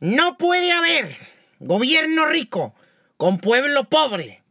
No 0.00 0.38
puede 0.38 0.72
haber 0.72 1.14
gobierno 1.58 2.24
rico 2.24 2.74
con 3.18 3.38
pueblo 3.38 3.90
pobre. 3.90 4.42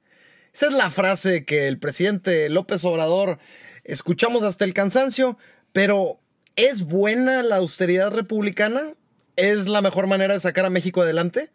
Esa 0.53 0.67
es 0.67 0.73
la 0.73 0.91
frase 0.91 1.43
que 1.43 1.67
el 1.67 1.79
presidente 1.79 2.47
López 2.49 2.85
Obrador 2.85 3.39
escuchamos 3.83 4.43
hasta 4.43 4.63
el 4.63 4.75
cansancio, 4.75 5.39
pero 5.71 6.20
¿es 6.55 6.83
buena 6.83 7.41
la 7.41 7.55
austeridad 7.55 8.12
republicana? 8.12 8.93
¿Es 9.38 9.65
la 9.65 9.81
mejor 9.81 10.05
manera 10.05 10.35
de 10.35 10.39
sacar 10.39 10.65
a 10.65 10.70
México 10.70 11.01
adelante? 11.01 11.50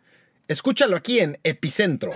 Escúchalo 0.48 0.96
aquí 0.96 1.20
en 1.20 1.38
Epicentro. 1.44 2.10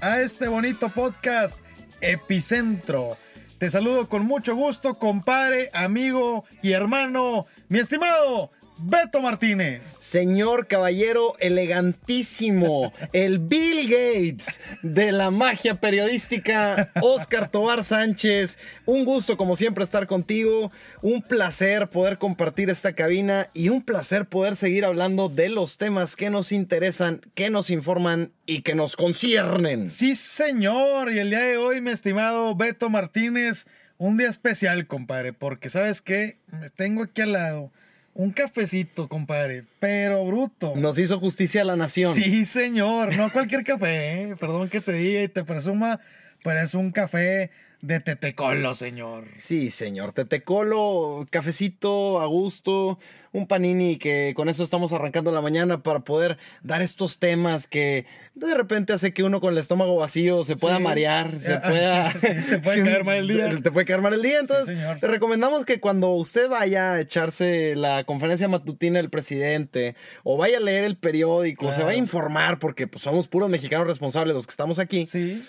A 0.00 0.20
este 0.20 0.48
bonito 0.48 0.88
podcast 0.88 1.58
Epicentro. 2.00 3.16
Te 3.58 3.70
saludo 3.70 4.08
con 4.08 4.24
mucho 4.24 4.54
gusto, 4.54 4.94
compadre, 4.94 5.70
amigo 5.74 6.44
y 6.62 6.72
hermano, 6.72 7.46
mi 7.68 7.78
estimado 7.78 8.50
Beto 8.82 9.20
Martínez. 9.20 9.96
Señor 9.98 10.66
caballero 10.66 11.34
elegantísimo, 11.38 12.94
el 13.12 13.38
Bill 13.38 13.90
Gates 13.90 14.60
de 14.82 15.12
la 15.12 15.30
magia 15.30 15.80
periodística, 15.80 16.90
Oscar 17.02 17.50
Tobar 17.50 17.84
Sánchez. 17.84 18.58
Un 18.86 19.04
gusto 19.04 19.36
como 19.36 19.54
siempre 19.54 19.84
estar 19.84 20.06
contigo, 20.06 20.72
un 21.02 21.20
placer 21.20 21.88
poder 21.90 22.16
compartir 22.16 22.70
esta 22.70 22.94
cabina 22.94 23.50
y 23.52 23.68
un 23.68 23.82
placer 23.82 24.26
poder 24.26 24.56
seguir 24.56 24.86
hablando 24.86 25.28
de 25.28 25.50
los 25.50 25.76
temas 25.76 26.16
que 26.16 26.30
nos 26.30 26.50
interesan, 26.50 27.20
que 27.34 27.50
nos 27.50 27.68
informan 27.68 28.32
y 28.46 28.62
que 28.62 28.74
nos 28.74 28.96
conciernen. 28.96 29.90
Sí, 29.90 30.14
señor, 30.14 31.12
y 31.12 31.18
el 31.18 31.28
día 31.28 31.40
de 31.40 31.58
hoy, 31.58 31.82
mi 31.82 31.90
estimado 31.90 32.54
Beto 32.56 32.88
Martínez, 32.88 33.66
un 33.98 34.16
día 34.16 34.30
especial, 34.30 34.86
compadre, 34.86 35.34
porque 35.34 35.68
sabes 35.68 36.00
qué, 36.00 36.38
tengo 36.76 37.02
aquí 37.02 37.20
al 37.20 37.32
lado 37.32 37.72
un 38.20 38.32
cafecito, 38.32 39.08
compadre, 39.08 39.64
pero 39.78 40.22
bruto. 40.26 40.74
Nos 40.76 40.98
hizo 40.98 41.18
justicia 41.18 41.62
a 41.62 41.64
la 41.64 41.76
nación. 41.76 42.14
Sí, 42.14 42.44
señor, 42.44 43.16
no 43.16 43.32
cualquier 43.32 43.64
café, 43.64 44.24
¿eh? 44.24 44.36
perdón 44.38 44.68
que 44.68 44.82
te 44.82 44.92
diga 44.92 45.22
y 45.22 45.28
te 45.28 45.42
presuma, 45.42 46.00
pero 46.44 46.60
es 46.60 46.74
un 46.74 46.92
café 46.92 47.50
de 47.82 47.98
Tetecolo, 48.00 48.74
señor. 48.74 49.24
Sí, 49.36 49.70
señor. 49.70 50.12
Tetecolo, 50.12 51.26
cafecito 51.30 52.20
a 52.20 52.26
gusto, 52.26 52.98
un 53.32 53.46
panini 53.46 53.96
que 53.96 54.32
con 54.36 54.48
eso 54.48 54.62
estamos 54.64 54.92
arrancando 54.92 55.32
la 55.32 55.40
mañana 55.40 55.82
para 55.82 56.00
poder 56.00 56.36
dar 56.62 56.82
estos 56.82 57.18
temas 57.18 57.66
que 57.68 58.04
de 58.34 58.54
repente 58.54 58.92
hace 58.92 59.12
que 59.14 59.22
uno 59.22 59.40
con 59.40 59.52
el 59.52 59.58
estómago 59.58 59.96
vacío 59.96 60.44
se 60.44 60.56
pueda 60.56 60.76
Sí. 60.76 60.82
marear, 60.82 61.36
se 61.38 61.54
Ah, 61.54 61.62
pueda... 61.68 62.10
sí, 62.12 62.18
te 62.50 62.58
puede 62.58 62.84
caer 62.84 63.04
mal 63.04 63.16
el 63.16 63.28
día. 63.28 63.48
Te 63.62 63.70
puede 63.70 63.86
caer 63.86 64.00
mal 64.02 64.12
el 64.14 64.22
día. 64.22 64.38
Entonces, 64.40 64.76
le 64.78 65.08
recomendamos 65.08 65.64
que 65.64 65.80
cuando 65.80 66.10
usted 66.10 66.48
vaya 66.48 66.92
a 66.92 67.00
echarse 67.00 67.74
la 67.76 68.04
conferencia 68.04 68.46
matutina 68.48 68.98
del 68.98 69.10
presidente 69.10 69.94
o 70.22 70.36
vaya 70.36 70.58
a 70.58 70.60
leer 70.60 70.84
el 70.84 70.96
periódico, 70.96 71.66
se 71.66 71.76
Claro. 71.76 71.86
vaya 71.86 71.96
a 71.96 72.02
informar 72.02 72.58
porque 72.58 72.86
pues, 72.86 73.02
somos 73.02 73.26
puros 73.28 73.48
mexicanos 73.48 73.86
responsables 73.86 74.34
los 74.34 74.46
que 74.46 74.50
estamos 74.52 74.78
aquí. 74.78 75.06
Sí. 75.06 75.42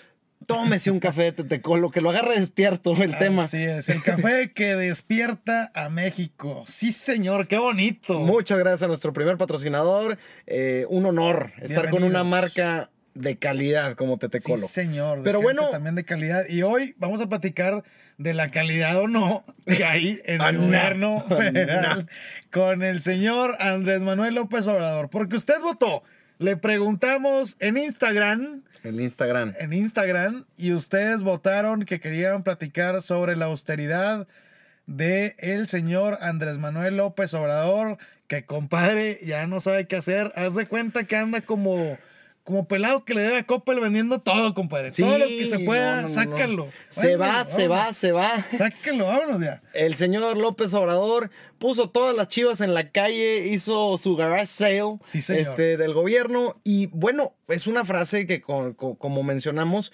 Tómese 0.46 0.90
un 0.90 1.00
café 1.00 1.22
de 1.24 1.32
Tetecolo, 1.32 1.90
que 1.90 2.00
lo 2.00 2.10
agarre 2.10 2.38
despierto 2.38 2.94
el 3.02 3.16
tema. 3.18 3.44
Así 3.44 3.62
es, 3.62 3.88
el 3.88 4.02
café 4.02 4.52
que 4.52 4.74
despierta 4.76 5.70
a 5.74 5.88
México. 5.88 6.64
Sí, 6.68 6.92
señor, 6.92 7.48
qué 7.48 7.58
bonito. 7.58 8.18
Muchas 8.20 8.58
gracias 8.58 8.82
a 8.82 8.86
nuestro 8.88 9.12
primer 9.12 9.36
patrocinador. 9.36 10.18
Eh, 10.46 10.86
un 10.88 11.06
honor 11.06 11.52
estar 11.60 11.90
con 11.90 12.02
una 12.04 12.24
marca 12.24 12.90
de 13.14 13.36
calidad 13.36 13.92
como 13.94 14.16
Tetecolo. 14.16 14.66
Sí, 14.66 14.72
señor. 14.72 15.18
de 15.18 15.24
Pero 15.24 15.42
bueno, 15.42 15.68
También 15.70 15.94
de 15.94 16.04
calidad. 16.04 16.44
Y 16.48 16.62
hoy 16.62 16.94
vamos 16.96 17.20
a 17.20 17.28
platicar 17.28 17.84
de 18.16 18.32
la 18.34 18.50
calidad 18.50 18.96
o 18.98 19.06
no 19.08 19.44
que 19.66 19.84
hay 19.84 20.20
en 20.24 20.40
Ah, 20.40 20.48
el 20.48 20.56
no. 20.56 20.62
gobierno 20.66 21.24
Ah, 21.28 21.34
federal 21.36 22.08
con 22.50 22.82
el 22.82 23.02
señor 23.02 23.56
Andrés 23.60 24.00
Manuel 24.00 24.34
López 24.34 24.66
Obrador. 24.66 25.10
Porque 25.10 25.36
usted 25.36 25.60
votó. 25.60 26.02
Le 26.38 26.56
preguntamos 26.56 27.56
en 27.60 27.76
Instagram, 27.76 28.62
el 28.82 29.00
Instagram. 29.00 29.54
en 29.58 29.72
Instagram, 29.72 30.44
y 30.56 30.72
ustedes 30.72 31.22
votaron 31.22 31.84
que 31.84 32.00
querían 32.00 32.42
platicar 32.42 33.02
sobre 33.02 33.36
la 33.36 33.46
austeridad 33.46 34.26
de 34.86 35.36
el 35.38 35.68
señor 35.68 36.18
Andrés 36.20 36.58
Manuel 36.58 36.96
López 36.96 37.32
Obrador, 37.34 37.98
que 38.26 38.44
compadre 38.44 39.18
ya 39.22 39.46
no 39.46 39.60
sabe 39.60 39.86
qué 39.86 39.96
hacer. 39.96 40.32
Haz 40.36 40.54
de 40.54 40.66
cuenta 40.66 41.04
que 41.04 41.16
anda 41.16 41.40
como, 41.40 41.98
como 42.44 42.66
pelado 42.66 43.04
que 43.04 43.14
le 43.14 43.20
debe 43.22 43.38
a 43.38 43.46
Coppel 43.46 43.78
vendiendo 43.80 44.20
todo, 44.20 44.52
compadre. 44.54 44.90
todo 44.90 45.16
lo 45.18 45.26
que 45.26 45.46
se 45.46 45.60
pueda, 45.60 45.96
no, 45.96 46.02
no, 46.02 46.08
no. 46.08 46.14
sácalo. 46.14 46.68
Se 46.88 47.16
va, 47.16 47.26
Vámonos, 47.28 47.52
se 47.52 47.68
va, 47.68 47.92
se 47.92 48.12
va. 48.12 48.46
Sácalo, 48.56 49.06
vámonos 49.06 49.40
ya. 49.40 49.62
El 49.74 49.94
señor 49.94 50.36
López 50.36 50.74
Obrador 50.74 51.30
puso 51.58 51.88
todas 51.90 52.16
las 52.16 52.26
chivas 52.28 52.60
en 52.60 52.74
la 52.74 52.90
calle, 52.90 53.46
hizo 53.46 53.96
su 53.96 54.16
garage 54.16 54.46
sale 54.46 54.82
Sí, 55.06 55.18
este, 55.18 55.76
del 55.76 55.94
gobierno 55.94 56.56
y 56.64 56.86
bueno, 56.86 57.34
es 57.46 57.66
una 57.68 57.84
frase 57.84 58.26
que 58.26 58.40
co- 58.42 58.74
co- 58.76 58.96
como 58.96 59.22
mencionamos 59.22 59.92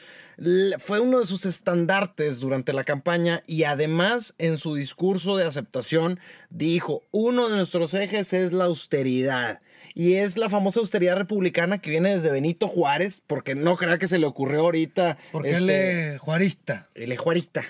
fue 0.79 1.01
uno 1.01 1.19
de 1.21 1.27
sus 1.27 1.45
estandartes 1.45 2.41
durante 2.41 2.73
la 2.73 2.85
campaña 2.85 3.43
y 3.47 3.65
además 3.65 4.35
en 4.39 4.57
su 4.57 4.75
discurso 4.75 5.37
de 5.37 5.45
aceptación 5.45 6.21
dijo, 6.49 7.03
uno 7.11 7.49
de 7.49 7.57
nuestros 7.57 7.93
ejes 7.95 8.33
es 8.33 8.53
la 8.53 8.65
austeridad. 8.65 9.61
Y 9.99 10.15
es 10.15 10.37
la 10.37 10.49
famosa 10.49 10.79
austeridad 10.79 11.17
republicana 11.17 11.79
que 11.79 11.91
viene 11.91 12.15
desde 12.15 12.31
Benito 12.31 12.69
Juárez, 12.69 13.21
porque 13.27 13.57
no 13.57 13.77
crea 13.77 13.99
que 13.99 14.07
se 14.07 14.21
le 14.21 14.27
ocurrió 14.27 14.61
ahorita. 14.61 15.19
Porque 15.33 15.57
él 15.57 15.69
este, 15.69 16.15
es 16.15 16.21
juarista. 16.21 16.87
el 16.95 17.17
Juarista. 17.17 17.65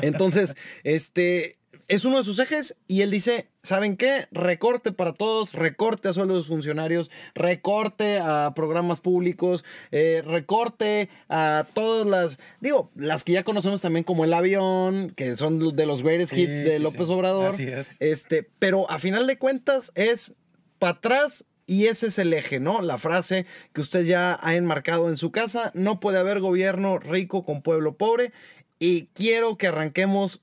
Entonces, 0.00 0.56
este 0.82 1.58
es 1.88 2.06
uno 2.06 2.16
de 2.16 2.24
sus 2.24 2.38
ejes 2.38 2.76
y 2.88 3.02
él 3.02 3.10
dice, 3.10 3.48
¿saben 3.62 3.98
qué? 3.98 4.28
Recorte 4.30 4.92
para 4.92 5.12
todos, 5.12 5.52
recorte 5.52 6.08
a 6.08 6.14
sueldos 6.14 6.44
de 6.44 6.48
funcionarios, 6.48 7.10
recorte 7.34 8.18
a 8.18 8.54
programas 8.54 9.02
públicos, 9.02 9.62
eh, 9.90 10.22
recorte 10.24 11.10
a 11.28 11.66
todas 11.74 12.06
las, 12.06 12.38
digo, 12.62 12.88
las 12.96 13.24
que 13.24 13.32
ya 13.32 13.44
conocemos 13.44 13.82
también 13.82 14.04
como 14.04 14.24
el 14.24 14.32
avión, 14.32 15.10
que 15.10 15.34
son 15.34 15.76
de 15.76 15.84
los 15.84 16.02
greatest 16.02 16.32
Sí, 16.32 16.44
hits 16.44 16.64
de 16.64 16.76
sí, 16.78 16.82
López 16.82 17.08
sí. 17.08 17.12
Obrador. 17.12 17.48
Así 17.48 17.64
es. 17.64 17.96
Este, 18.00 18.48
pero 18.58 18.90
a 18.90 18.98
final 18.98 19.26
de 19.26 19.36
cuentas 19.36 19.92
es 19.94 20.34
para 20.82 20.94
atrás 20.94 21.44
y 21.64 21.86
ese 21.86 22.08
es 22.08 22.18
el 22.18 22.32
eje, 22.32 22.58
¿no? 22.58 22.82
La 22.82 22.98
frase 22.98 23.46
que 23.72 23.80
usted 23.80 24.02
ya 24.02 24.36
ha 24.42 24.56
enmarcado 24.56 25.08
en 25.08 25.16
su 25.16 25.30
casa, 25.30 25.70
no 25.74 26.00
puede 26.00 26.18
haber 26.18 26.40
gobierno 26.40 26.98
rico 26.98 27.44
con 27.44 27.62
pueblo 27.62 27.96
pobre 27.96 28.32
y 28.80 29.04
quiero 29.14 29.56
que 29.56 29.68
arranquemos 29.68 30.42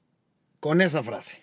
con 0.61 0.79
esa 0.79 1.03
frase. 1.03 1.41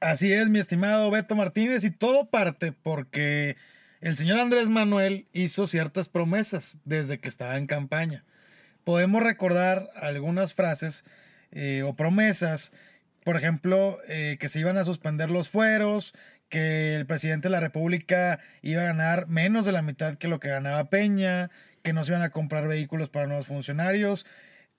Así 0.00 0.32
es, 0.32 0.50
mi 0.50 0.58
estimado 0.58 1.12
Beto 1.12 1.36
Martínez, 1.36 1.84
y 1.84 1.92
todo 1.92 2.28
parte 2.28 2.72
porque 2.72 3.56
el 4.00 4.16
señor 4.16 4.40
Andrés 4.40 4.68
Manuel 4.68 5.28
hizo 5.32 5.68
ciertas 5.68 6.08
promesas 6.08 6.78
desde 6.84 7.20
que 7.20 7.28
estaba 7.28 7.56
en 7.56 7.68
campaña. 7.68 8.24
Podemos 8.82 9.22
recordar 9.22 9.90
algunas 9.94 10.54
frases 10.54 11.04
eh, 11.52 11.84
o 11.84 11.94
promesas, 11.94 12.72
por 13.22 13.36
ejemplo, 13.36 14.00
eh, 14.08 14.38
que 14.40 14.48
se 14.48 14.58
iban 14.58 14.76
a 14.76 14.84
suspender 14.84 15.30
los 15.30 15.48
fueros, 15.48 16.14
que 16.54 16.94
el 16.94 17.04
presidente 17.04 17.48
de 17.48 17.50
la 17.50 17.58
República 17.58 18.38
iba 18.62 18.82
a 18.82 18.84
ganar 18.84 19.26
menos 19.26 19.64
de 19.64 19.72
la 19.72 19.82
mitad 19.82 20.14
que 20.18 20.28
lo 20.28 20.38
que 20.38 20.50
ganaba 20.50 20.88
Peña, 20.88 21.50
que 21.82 21.92
no 21.92 22.04
se 22.04 22.12
iban 22.12 22.22
a 22.22 22.30
comprar 22.30 22.68
vehículos 22.68 23.08
para 23.08 23.26
nuevos 23.26 23.48
funcionarios. 23.48 24.24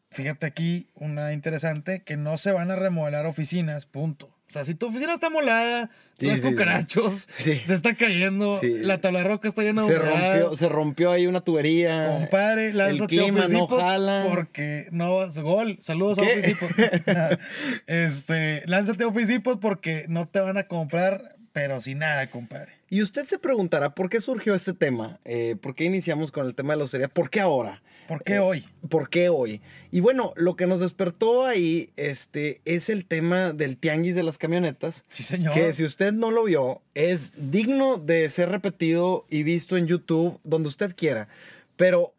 Fíjate 0.09 0.45
aquí 0.45 0.87
una 0.93 1.33
interesante, 1.33 2.01
que 2.01 2.15
no 2.15 2.37
se 2.37 2.53
van 2.53 2.71
a 2.71 2.77
remodelar 2.77 3.25
oficinas, 3.25 3.85
punto. 3.87 4.27
O 4.47 4.53
sea, 4.53 4.63
si 4.63 4.73
tu 4.75 4.87
oficina 4.87 5.15
está 5.15 5.29
molada, 5.29 5.89
Sí, 6.17 6.27
los 6.27 6.39
sí, 6.39 6.43
cucarachos, 6.43 7.27
Sí. 7.35 7.61
se 7.67 7.73
está 7.73 7.95
cayendo, 7.95 8.57
la 8.63 8.99
tabla 8.99 9.23
roca 9.23 9.49
está 9.49 9.63
llena 9.63 9.81
de 9.81 9.87
Se 9.89 9.97
rompió, 9.97 10.55
se 10.55 10.69
rompió 10.69 11.11
ahí 11.11 11.27
una 11.27 11.41
tubería. 11.41 12.07
Compadre, 12.07 12.71
lánzate 12.71 13.15
el 13.15 13.21
clima 13.23 13.45
a 13.45 13.47
no 13.49 13.67
jala. 13.67 14.25
porque 14.29 14.87
no 14.91 15.17
vas 15.17 15.37
gol. 15.39 15.77
Saludos 15.81 16.19
a 16.19 16.21
¿Qué? 16.21 16.31
Office 16.31 16.47
Depot. 16.47 17.39
este, 17.87 18.63
lánzate 18.67 19.03
a 19.03 19.59
porque 19.59 20.05
no 20.07 20.27
te 20.27 20.39
van 20.39 20.57
a 20.57 20.67
comprar, 20.67 21.34
pero 21.55 21.79
sin 21.79 21.99
nada, 21.99 22.27
compadre. 22.29 22.73
Y 22.89 23.01
usted 23.01 23.25
se 23.25 23.39
preguntará, 23.39 23.95
¿por 23.95 24.09
qué 24.09 24.19
surgió 24.19 24.53
este 24.53 24.73
tema? 24.73 25.19
Eh, 25.23 25.55
¿Por 25.61 25.73
qué 25.73 25.85
iniciamos 25.85 26.29
con 26.33 26.45
el 26.45 26.53
tema 26.53 26.73
de 26.73 26.77
la 26.77 26.81
austeridad? 26.83 27.09
¿Por 27.09 27.29
qué 27.29 27.39
ahora? 27.39 27.81
¿Por 28.09 28.23
qué 28.23 28.33
Eh, 28.33 28.39
hoy? 28.39 28.65
¿Por 28.89 29.09
qué 29.09 29.29
hoy? 29.29 29.61
Y 29.89 30.01
bueno, 30.01 30.33
lo 30.35 30.57
que 30.57 30.67
nos 30.67 30.81
despertó 30.81 31.45
ahí 31.45 31.91
este, 31.95 32.59
es 32.65 32.89
el 32.89 33.05
tema 33.05 33.53
del 33.53 33.77
tianguis 33.77 34.15
de 34.15 34.23
las 34.23 34.37
camionetas. 34.37 35.05
Sí, 35.07 35.23
señor. 35.23 35.53
Que 35.53 35.71
si 35.71 35.85
usted 35.85 36.11
no 36.11 36.29
lo 36.29 36.43
vio, 36.43 36.81
es 36.93 37.31
digno 37.51 37.95
de 37.97 38.29
ser 38.29 38.49
repetido 38.49 39.25
y 39.29 39.43
visto 39.43 39.77
en 39.77 39.87
YouTube, 39.87 40.37
donde 40.43 40.67
usted 40.67 40.93
quiera. 40.93 41.29
Pero 41.77 42.13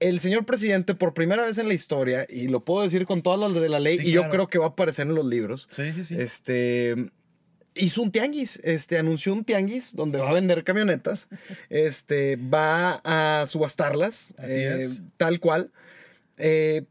el 0.00 0.18
señor 0.18 0.44
presidente, 0.44 0.96
por 0.96 1.14
primera 1.14 1.44
vez 1.44 1.56
en 1.58 1.68
la 1.68 1.74
historia, 1.74 2.26
y 2.28 2.48
lo 2.48 2.64
puedo 2.64 2.82
decir 2.82 3.06
con 3.06 3.22
todas 3.22 3.38
las 3.38 3.54
de 3.62 3.68
la 3.68 3.78
ley, 3.78 3.98
Sí, 3.98 4.08
y 4.08 4.10
yo 4.10 4.22
claro. 4.22 4.32
creo 4.32 4.48
que 4.48 4.58
va 4.58 4.64
a 4.66 4.68
aparecer 4.70 5.06
en 5.06 5.14
los 5.14 5.24
libros. 5.24 5.68
Sí, 5.70 5.92
sí, 5.92 6.04
sí. 6.04 6.16
Este 6.18 6.96
hizo 7.74 8.02
un 8.02 8.10
tianguis, 8.10 8.60
este 8.64 8.98
anunció 8.98 9.32
un 9.32 9.44
tianguis 9.44 9.94
donde 9.96 10.18
va 10.18 10.30
a 10.30 10.34
vender 10.34 10.64
camionetas, 10.64 11.28
este 11.70 12.36
va 12.36 13.00
a 13.04 13.46
subastarlas, 13.46 14.34
eh, 14.38 14.78
es. 14.82 15.02
tal 15.16 15.40
cual. 15.40 15.70
Eh, 16.38 16.84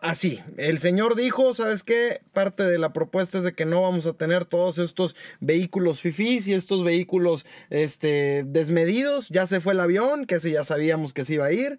así, 0.00 0.40
el 0.56 0.78
señor 0.78 1.16
dijo, 1.16 1.52
¿sabes 1.54 1.82
qué? 1.82 2.20
Parte 2.32 2.64
de 2.64 2.78
la 2.78 2.92
propuesta 2.92 3.38
es 3.38 3.44
de 3.44 3.54
que 3.54 3.66
no 3.66 3.82
vamos 3.82 4.06
a 4.06 4.12
tener 4.12 4.44
todos 4.44 4.78
estos 4.78 5.16
vehículos 5.40 6.00
fifís 6.00 6.48
y 6.48 6.54
estos 6.54 6.84
vehículos 6.84 7.46
este, 7.70 8.44
desmedidos. 8.46 9.28
Ya 9.28 9.46
se 9.46 9.60
fue 9.60 9.74
el 9.74 9.80
avión, 9.80 10.26
que 10.26 10.36
ese 10.36 10.50
ya 10.50 10.64
sabíamos 10.64 11.12
que 11.12 11.24
se 11.24 11.34
iba 11.34 11.46
a 11.46 11.52
ir. 11.52 11.78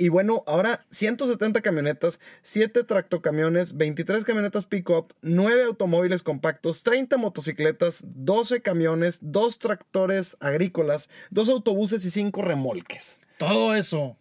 Y 0.00 0.10
bueno, 0.10 0.44
ahora 0.46 0.86
170 0.90 1.60
camionetas, 1.60 2.20
7 2.42 2.84
tractocamiones, 2.84 3.76
23 3.76 4.24
camionetas 4.24 4.64
pick-up, 4.64 5.12
9 5.22 5.64
automóviles 5.64 6.22
compactos, 6.22 6.84
30 6.84 7.16
motocicletas, 7.16 8.04
12 8.06 8.62
camiones, 8.62 9.18
2 9.22 9.58
tractores 9.58 10.36
agrícolas, 10.38 11.10
2 11.30 11.48
autobuses 11.48 12.04
y 12.04 12.10
5 12.10 12.42
remolques. 12.42 13.20
Todo 13.38 13.74
eso. 13.74 14.16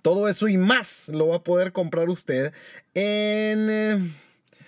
Todo 0.00 0.28
eso 0.28 0.48
y 0.48 0.56
más 0.56 1.10
lo 1.10 1.28
va 1.28 1.36
a 1.36 1.44
poder 1.44 1.72
comprar 1.72 2.08
usted 2.08 2.54
en 2.94 3.68
eh, 3.70 3.98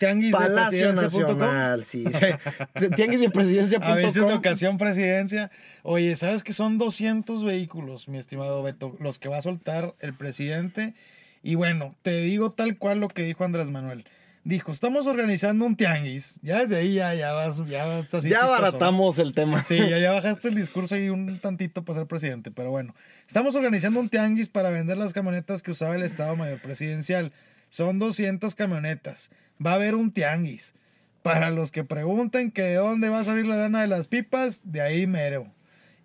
Tianguis 0.01 0.33
de 0.33 0.39
Palacio 0.39 0.95
presidencia.com. 0.95 1.39
Nacional. 1.39 1.85
Sí, 1.85 2.05
tianguis 2.97 3.21
de 3.21 3.79
A 3.83 3.95
veces 3.95 4.15
de 4.27 4.33
ocasión 4.33 4.79
presidencia. 4.79 5.51
Oye, 5.83 6.17
¿sabes 6.17 6.43
que 6.43 6.55
son 6.55 6.79
200 6.79 7.45
vehículos, 7.45 8.09
mi 8.09 8.17
estimado 8.17 8.63
Beto, 8.63 8.97
los 8.99 9.19
que 9.19 9.29
va 9.29 9.37
a 9.37 9.43
soltar 9.43 9.95
el 10.01 10.15
presidente? 10.15 10.95
Y 11.43 11.55
bueno, 11.55 11.95
te 12.01 12.23
digo 12.23 12.51
tal 12.53 12.79
cual 12.79 12.99
lo 12.99 13.09
que 13.09 13.23
dijo 13.23 13.45
Andrés 13.45 13.69
Manuel. 13.69 14.07
Dijo, 14.43 14.73
estamos 14.73 15.07
organizando 15.07 15.67
un 15.67 15.77
tianguis. 15.77 16.41
Ya 16.41 16.61
desde 16.61 16.77
ahí 16.77 16.95
ya, 16.95 17.13
ya 17.15 17.35
vas, 17.35 17.59
ya 17.67 17.85
vas 17.85 18.15
así 18.15 18.31
Ya 18.31 18.39
chistoso. 18.39 18.55
abaratamos 18.55 19.19
el 19.19 19.35
tema. 19.35 19.63
Sí, 19.63 19.77
ya, 19.77 19.99
ya 19.99 20.13
bajaste 20.15 20.49
el 20.49 20.55
discurso 20.55 20.95
ahí 20.95 21.11
un 21.11 21.39
tantito 21.41 21.85
para 21.85 21.99
ser 21.99 22.07
presidente, 22.07 22.51
pero 22.51 22.71
bueno. 22.71 22.95
Estamos 23.27 23.55
organizando 23.55 24.01
un 24.01 24.09
tianguis 24.09 24.49
para 24.49 24.71
vender 24.71 24.97
las 24.97 25.13
camionetas 25.13 25.63
que 25.63 25.73
usaba 25.73 25.95
el 25.95 26.03
Estado 26.03 26.37
Mayor 26.37 26.63
Presidencial. 26.63 27.33
Son 27.69 27.99
200 27.99 28.55
camionetas. 28.55 29.31
Va 29.65 29.73
a 29.73 29.75
haber 29.75 29.95
un 29.95 30.13
tianguis. 30.13 30.75
Para 31.23 31.51
los 31.51 31.71
que 31.71 31.85
pregunten 31.85 32.51
que 32.51 32.63
de 32.63 32.75
dónde 32.77 33.11
va 33.11 33.21
a 33.21 33.25
salir 33.25 33.45
la 33.45 33.57
lana 33.57 33.83
de 33.83 33.87
las 33.87 34.09
pipas, 34.09 34.61
de 34.65 34.81
ahí 34.81 35.07
mero. 35.07 35.53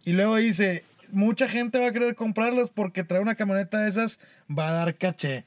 Y 0.03 0.11
luego 0.11 0.35
dice, 0.35 0.83
mucha 1.11 1.47
gente 1.47 1.79
va 1.79 1.87
a 1.87 1.91
querer 1.91 2.15
comprarlas 2.15 2.69
porque 2.69 3.03
trae 3.03 3.21
una 3.21 3.35
camioneta 3.35 3.79
de 3.79 3.89
esas, 3.89 4.19
va 4.49 4.69
a 4.69 4.73
dar 4.73 4.97
caché. 4.97 5.45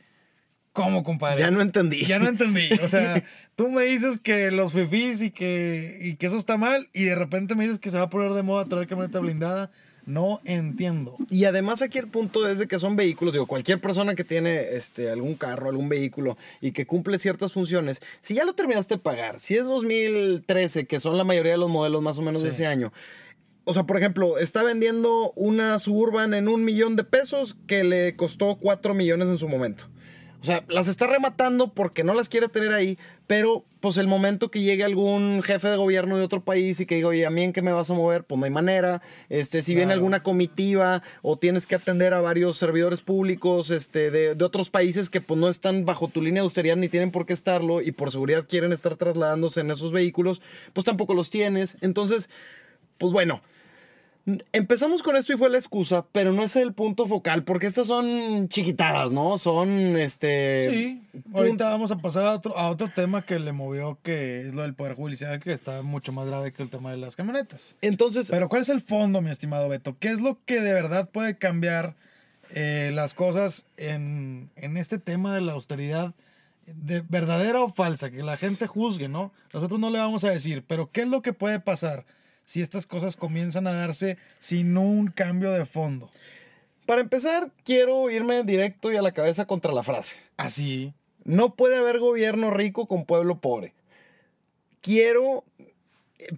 ¿Cómo, 0.72 1.02
compadre? 1.02 1.40
Ya 1.40 1.50
no 1.50 1.60
entendí. 1.60 2.04
Ya 2.04 2.18
no 2.18 2.28
entendí. 2.28 2.68
O 2.82 2.88
sea, 2.88 3.22
tú 3.56 3.68
me 3.68 3.82
dices 3.82 4.20
que 4.20 4.50
los 4.50 4.72
fifís 4.72 5.22
y 5.22 5.30
que, 5.30 5.98
y 6.00 6.14
que 6.14 6.26
eso 6.26 6.36
está 6.36 6.56
mal 6.56 6.88
y 6.92 7.04
de 7.04 7.14
repente 7.14 7.54
me 7.54 7.64
dices 7.64 7.80
que 7.80 7.90
se 7.90 7.98
va 7.98 8.04
a 8.04 8.10
poner 8.10 8.32
de 8.32 8.42
moda 8.42 8.64
traer 8.66 8.86
camioneta 8.86 9.18
blindada. 9.18 9.70
No 10.08 10.40
entiendo. 10.46 11.18
Y 11.28 11.44
además 11.44 11.82
aquí 11.82 11.98
el 11.98 12.08
punto 12.08 12.48
es 12.48 12.58
de 12.58 12.66
que 12.66 12.78
son 12.78 12.96
vehículos, 12.96 13.34
digo, 13.34 13.44
cualquier 13.44 13.78
persona 13.78 14.14
que 14.14 14.24
tiene 14.24 14.70
este, 14.70 15.10
algún 15.10 15.34
carro, 15.34 15.68
algún 15.68 15.90
vehículo 15.90 16.38
y 16.62 16.72
que 16.72 16.86
cumple 16.86 17.18
ciertas 17.18 17.52
funciones, 17.52 18.00
si 18.22 18.34
ya 18.34 18.46
lo 18.46 18.54
terminaste 18.54 18.94
de 18.94 19.00
pagar, 19.02 19.38
si 19.38 19.56
es 19.56 19.66
2013, 19.66 20.86
que 20.86 20.98
son 20.98 21.18
la 21.18 21.24
mayoría 21.24 21.52
de 21.52 21.58
los 21.58 21.68
modelos 21.68 22.00
más 22.00 22.18
o 22.18 22.22
menos 22.22 22.40
de 22.40 22.48
ese 22.48 22.66
año, 22.66 22.90
o 23.64 23.74
sea, 23.74 23.84
por 23.84 23.98
ejemplo, 23.98 24.38
está 24.38 24.62
vendiendo 24.62 25.30
una 25.36 25.78
Suburban 25.78 26.32
en 26.32 26.48
un 26.48 26.64
millón 26.64 26.96
de 26.96 27.04
pesos 27.04 27.54
que 27.66 27.84
le 27.84 28.16
costó 28.16 28.56
4 28.56 28.94
millones 28.94 29.28
en 29.28 29.36
su 29.36 29.46
momento. 29.46 29.84
O 30.40 30.44
sea, 30.44 30.62
las 30.68 30.86
está 30.86 31.08
rematando 31.08 31.74
porque 31.74 32.04
no 32.04 32.14
las 32.14 32.28
quiere 32.28 32.48
tener 32.48 32.72
ahí, 32.72 32.96
pero 33.26 33.64
pues 33.80 33.96
el 33.96 34.06
momento 34.06 34.52
que 34.52 34.62
llegue 34.62 34.84
algún 34.84 35.42
jefe 35.42 35.68
de 35.68 35.76
gobierno 35.76 36.16
de 36.16 36.22
otro 36.22 36.44
país 36.44 36.78
y 36.78 36.86
que 36.86 36.94
diga, 36.94 37.08
oye, 37.08 37.26
¿a 37.26 37.30
mí 37.30 37.42
en 37.42 37.52
qué 37.52 37.60
me 37.60 37.72
vas 37.72 37.90
a 37.90 37.94
mover? 37.94 38.22
Pues 38.22 38.38
no 38.38 38.44
hay 38.44 38.52
manera. 38.52 39.02
Este, 39.28 39.62
si 39.62 39.74
viene 39.74 39.92
alguna 39.92 40.22
comitiva 40.22 41.02
o 41.22 41.36
tienes 41.38 41.66
que 41.66 41.74
atender 41.74 42.14
a 42.14 42.20
varios 42.20 42.56
servidores 42.56 43.00
públicos 43.00 43.70
este, 43.70 44.12
de, 44.12 44.36
de 44.36 44.44
otros 44.44 44.70
países 44.70 45.10
que 45.10 45.20
pues 45.20 45.40
no 45.40 45.48
están 45.48 45.84
bajo 45.84 46.06
tu 46.06 46.22
línea 46.22 46.42
de 46.42 46.46
austeridad 46.46 46.76
ni 46.76 46.88
tienen 46.88 47.10
por 47.10 47.26
qué 47.26 47.32
estarlo 47.32 47.80
y 47.80 47.90
por 47.90 48.12
seguridad 48.12 48.46
quieren 48.48 48.72
estar 48.72 48.96
trasladándose 48.96 49.60
en 49.60 49.72
esos 49.72 49.90
vehículos, 49.90 50.40
pues 50.72 50.84
tampoco 50.84 51.14
los 51.14 51.30
tienes. 51.30 51.76
Entonces, 51.80 52.30
pues 52.96 53.12
bueno. 53.12 53.42
Empezamos 54.52 55.02
con 55.02 55.16
esto 55.16 55.32
y 55.32 55.36
fue 55.36 55.48
la 55.48 55.56
excusa, 55.56 56.04
pero 56.12 56.32
no 56.32 56.42
es 56.42 56.54
el 56.56 56.74
punto 56.74 57.06
focal, 57.06 57.44
porque 57.44 57.66
estas 57.66 57.86
son 57.86 58.48
chiquitadas, 58.48 59.10
¿no? 59.10 59.38
Son, 59.38 59.96
este... 59.96 60.68
Sí, 60.70 61.02
ahorita 61.32 61.70
vamos 61.70 61.90
a 61.92 61.96
pasar 61.96 62.26
a 62.26 62.34
otro, 62.34 62.56
a 62.56 62.68
otro 62.68 62.90
tema 62.94 63.22
que 63.22 63.38
le 63.38 63.52
movió, 63.52 63.98
que 64.02 64.46
es 64.46 64.54
lo 64.54 64.62
del 64.62 64.74
Poder 64.74 64.94
Judicial, 64.94 65.40
que 65.40 65.52
está 65.52 65.80
mucho 65.82 66.12
más 66.12 66.26
grave 66.26 66.52
que 66.52 66.62
el 66.62 66.68
tema 66.68 66.90
de 66.90 66.98
las 66.98 67.16
camionetas. 67.16 67.74
Entonces, 67.80 68.28
Pero 68.30 68.50
¿cuál 68.50 68.62
es 68.62 68.68
el 68.68 68.82
fondo, 68.82 69.22
mi 69.22 69.30
estimado 69.30 69.68
Beto? 69.68 69.96
¿Qué 69.98 70.08
es 70.08 70.20
lo 70.20 70.38
que 70.44 70.60
de 70.60 70.74
verdad 70.74 71.08
puede 71.08 71.38
cambiar 71.38 71.94
eh, 72.50 72.90
las 72.92 73.14
cosas 73.14 73.64
en, 73.78 74.50
en 74.56 74.76
este 74.76 74.98
tema 74.98 75.34
de 75.34 75.40
la 75.40 75.52
austeridad? 75.52 76.12
De 76.66 77.02
verdadera 77.08 77.62
o 77.62 77.72
falsa, 77.72 78.10
que 78.10 78.22
la 78.22 78.36
gente 78.36 78.66
juzgue, 78.66 79.08
¿no? 79.08 79.32
Nosotros 79.54 79.80
no 79.80 79.88
le 79.88 80.00
vamos 80.00 80.24
a 80.24 80.30
decir, 80.30 80.64
pero 80.66 80.90
¿qué 80.90 81.00
es 81.00 81.08
lo 81.08 81.22
que 81.22 81.32
puede 81.32 81.60
pasar 81.60 82.04
si 82.48 82.62
estas 82.62 82.86
cosas 82.86 83.14
comienzan 83.14 83.66
a 83.66 83.74
darse 83.74 84.16
sin 84.38 84.78
un 84.78 85.08
cambio 85.08 85.52
de 85.52 85.66
fondo? 85.66 86.10
para 86.86 87.02
empezar, 87.02 87.50
quiero 87.66 88.08
irme 88.08 88.42
directo 88.44 88.90
y 88.90 88.96
a 88.96 89.02
la 89.02 89.12
cabeza 89.12 89.44
contra 89.44 89.74
la 89.74 89.82
frase. 89.82 90.16
Así. 90.38 90.94
No 91.24 91.54
puede 91.54 91.76
haber 91.76 91.98
gobierno 91.98 92.50
rico 92.50 92.86
con 92.86 93.04
pueblo 93.04 93.42
pobre. 93.42 93.74
Quiero 94.80 95.44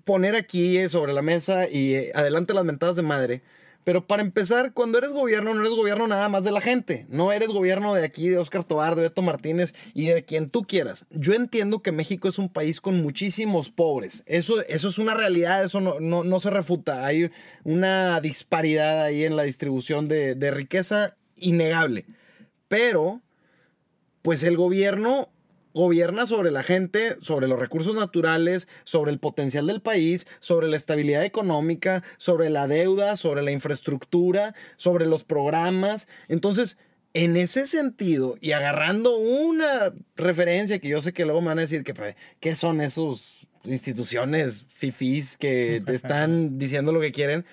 poner 0.05 0.35
aquí 0.35 0.89
sobre 0.89 1.13
la 1.13 1.23
mesa 1.23 1.69
y 1.69 1.95
eh, 1.95 2.11
adelante 2.17 2.55
las 2.55 2.65
mentadas 2.65 2.97
de 2.97 3.03
madre. 3.03 3.43
Pero 3.85 4.07
para 4.07 4.23
empezar, 4.23 4.73
cuando 4.73 4.99
eres 4.99 5.13
gobierno, 5.13 5.55
no 5.55 5.61
eres 5.61 5.73
gobierno 5.73 6.07
nada 6.07 6.29
más 6.29 6.45
de 6.45 6.53
la 6.53 6.61
gente. 6.61 7.07
No 7.09 7.33
eres 7.33 7.49
gobierno 7.49 7.95
de 7.95 8.05
aquí, 8.05 8.29
de 8.29 8.39
Oscar 8.39 8.65
Tobar, 8.65 8.95
de 8.95 9.03
Beto 9.03 9.23
Martínez 9.23 9.75
y 9.95 10.09
de 10.09 10.25
quien 10.25 10.51
tú 10.51 10.63
quieras. 10.63 11.07
Yo 11.11 11.33
entiendo 11.33 11.81
que 11.81 11.93
México 11.93 12.29
es 12.29 12.39
un 12.39 12.51
país 12.51 12.81
con 12.81 13.03
muchísimos 13.03 13.71
pobres. 13.71 14.23
Eso, 14.27 14.61
eso 14.63 14.89
es 14.89 14.99
una 14.99 15.15
realidad, 15.15 15.65
eso 15.65 15.81
no, 15.81 15.99
no, 15.99 16.25
no 16.25 16.41
se 16.41 16.51
refuta. 16.51 17.07
Hay 17.07 17.31
una 17.65 18.21
disparidad 18.21 19.03
ahí 19.03 19.25
en 19.25 19.37
la 19.37 19.45
distribución 19.45 20.09
de, 20.09 20.35
de 20.35 20.51
riqueza 20.51 21.17
innegable. 21.37 22.05
Pero 22.69 23.23
pues 24.23 24.43
el 24.43 24.57
gobierno 24.57 25.31
gobierna 25.75 26.27
sobre 26.27 26.51
la 26.51 26.63
gente, 26.63 27.17
sobre 27.21 27.49
los 27.49 27.59
recursos 27.59 27.95
naturales, 27.95 28.69
sobre 28.85 29.11
el 29.11 29.19
potencial 29.19 29.67
del 29.67 29.81
país, 29.81 30.27
sobre 30.41 30.69
la 30.69 30.77
estabilidad 30.77 31.25
económica, 31.25 32.03
sobre 32.19 32.51
la 32.51 32.67
deuda, 32.67 33.17
sobre 33.17 33.43
la 33.43 33.51
infraestructura, 33.51 34.55
sobre 34.77 35.07
los 35.07 35.25
programas. 35.25 36.09
Entonces, 36.29 36.79
en 37.13 37.37
ese 37.37 37.67
sentido, 37.67 38.37
y 38.41 38.53
agarrando 38.53 39.17
una 39.17 39.93
referencia 40.17 40.79
que 40.79 40.89
yo 40.89 41.01
sé 41.01 41.13
que 41.13 41.25
luego 41.25 41.41
me 41.41 41.49
van 41.49 41.59
a 41.59 41.63
decir 41.63 41.83
que, 41.83 41.95
pues, 41.95 42.15
¿qué 42.39 42.55
son 42.55 42.81
esos 42.81 43.47
instituciones 43.65 44.65
fifís 44.69 45.37
que 45.37 45.83
están 45.89 46.59
diciendo 46.59 46.93
lo 46.93 47.01
que 47.01 47.13
quieren? 47.13 47.45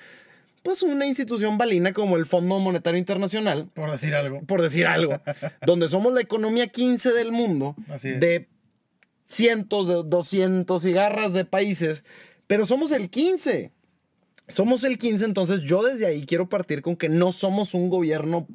Pues 0.68 0.84
una 0.84 1.06
institución 1.06 1.58
balina 1.58 1.94
como 1.94 2.18
el 2.18 2.26
Fondo 2.26 2.60
Monetario 2.60 3.00
Internacional, 3.00 3.70
Por 3.74 3.90
decir 3.90 4.14
algo. 4.14 4.42
por 4.42 4.62
decir 4.62 4.86
algo, 4.86 5.22
donde 5.66 5.88
somos 5.88 6.14
la 6.14 6.20
economía 6.20 6.68
15 6.68 7.14
del 7.14 7.32
mundo, 7.32 7.74
Así 7.88 8.10
es. 8.10 8.20
de 8.20 8.50
cientos, 9.30 9.88
de 9.88 9.94
200 10.04 10.86
y 10.86 10.92
garras 10.92 11.32
de 11.32 11.46
países, 11.46 12.04
pero 12.48 12.66
somos 12.66 12.92
el 12.92 13.10
15. 13.10 13.72
Somos 14.50 14.84
el 14.84 14.98
15, 14.98 15.24
entonces 15.24 15.62
yo 15.62 15.82
desde 15.84 16.06
ahí 16.06 16.26
quiero 16.26 16.50
partir 16.50 16.82
con 16.82 16.98
que 16.98 17.08
no 17.08 17.32
somos 17.32 17.74
un 17.74 17.88
gobierno, 17.90 18.46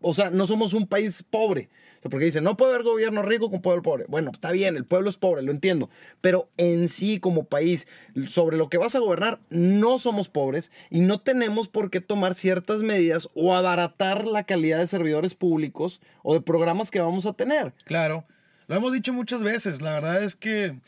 o 0.00 0.14
sea, 0.14 0.30
no 0.30 0.46
somos 0.46 0.72
un 0.74 0.86
país 0.86 1.24
pobre. 1.28 1.68
O 1.98 2.02
sea, 2.02 2.10
porque 2.10 2.24
dicen, 2.24 2.44
no 2.44 2.56
puede 2.56 2.72
haber 2.72 2.84
gobierno 2.84 3.20
rico 3.20 3.50
con 3.50 3.60
pueblo 3.60 3.82
pobre. 3.82 4.06
Bueno, 4.08 4.30
está 4.32 4.52
bien, 4.52 4.76
el 4.76 4.86
pueblo 4.86 5.10
es 5.10 5.18
pobre, 5.18 5.42
lo 5.42 5.52
entiendo. 5.52 5.90
Pero 6.22 6.48
en 6.56 6.88
sí, 6.88 7.20
como 7.20 7.44
país, 7.44 7.86
sobre 8.26 8.56
lo 8.56 8.70
que 8.70 8.78
vas 8.78 8.94
a 8.94 9.00
gobernar, 9.00 9.38
no 9.50 9.98
somos 9.98 10.30
pobres 10.30 10.72
y 10.88 11.00
no 11.02 11.20
tenemos 11.20 11.68
por 11.68 11.90
qué 11.90 12.00
tomar 12.00 12.34
ciertas 12.34 12.82
medidas 12.82 13.28
o 13.34 13.54
abaratar 13.54 14.26
la 14.26 14.44
calidad 14.44 14.78
de 14.78 14.86
servidores 14.86 15.34
públicos 15.34 16.00
o 16.22 16.32
de 16.32 16.40
programas 16.40 16.90
que 16.90 17.00
vamos 17.00 17.26
a 17.26 17.34
tener. 17.34 17.74
Claro, 17.84 18.24
lo 18.66 18.76
hemos 18.76 18.94
dicho 18.94 19.12
muchas 19.12 19.42
veces. 19.42 19.82
La 19.82 19.92
verdad 19.92 20.22
es 20.22 20.36
que 20.36 20.78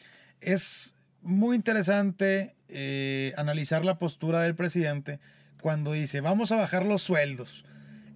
es 0.40 0.95
muy 1.21 1.57
interesante 1.57 2.54
eh, 2.71 3.35
analizar 3.37 3.85
la 3.85 3.99
postura 3.99 4.40
del 4.40 4.54
presidente 4.54 5.21
cuando 5.61 5.92
dice, 5.92 6.23
vamos 6.23 6.52
a 6.52 6.57
bajar 6.57 6.87
los 6.87 7.02
sueldos. 7.02 7.66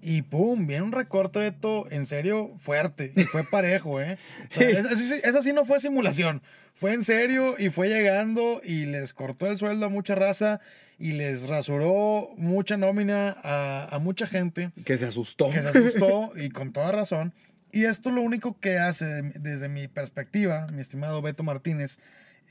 Y 0.08 0.22
pum, 0.22 0.68
viene 0.68 0.84
un 0.84 0.92
recorte 0.92 1.40
de 1.40 1.50
todo, 1.50 1.86
en 1.90 2.06
serio, 2.06 2.52
fuerte. 2.58 3.12
Y 3.16 3.24
fue 3.24 3.42
parejo, 3.50 4.00
¿eh? 4.00 4.18
O 4.50 4.54
sea, 4.54 4.68
esa, 4.70 5.16
esa- 5.16 5.42
sí 5.42 5.52
no 5.52 5.64
fue 5.64 5.80
simulación. 5.80 6.42
Fue 6.74 6.92
en 6.92 7.02
serio 7.02 7.56
y 7.58 7.70
fue 7.70 7.88
llegando 7.88 8.60
y 8.62 8.84
les 8.86 9.12
cortó 9.12 9.48
el 9.48 9.58
sueldo 9.58 9.86
a 9.86 9.88
mucha 9.88 10.14
raza 10.14 10.60
y 10.98 11.12
les 11.12 11.48
rasuró 11.48 12.28
mucha 12.36 12.76
nómina 12.76 13.36
a, 13.42 13.88
a 13.90 13.98
mucha 13.98 14.26
gente 14.28 14.70
Que 14.84 14.96
se 14.96 15.06
asustó. 15.06 15.50
que 15.50 15.60
se 15.60 15.68
asustó 15.70 16.30
y 16.36 16.50
con 16.50 16.72
toda 16.72 16.92
razón. 16.92 17.32
Y 17.72 17.86
esto 17.86 18.10
lo 18.12 18.22
único 18.22 18.60
que 18.60 18.78
hace, 18.78 19.06
de- 19.06 19.22
desde 19.40 19.68
mi 19.68 19.88
perspectiva, 19.88 20.68
mi 20.72 20.82
estimado 20.82 21.20
Beto 21.20 21.42
Martínez, 21.42 21.98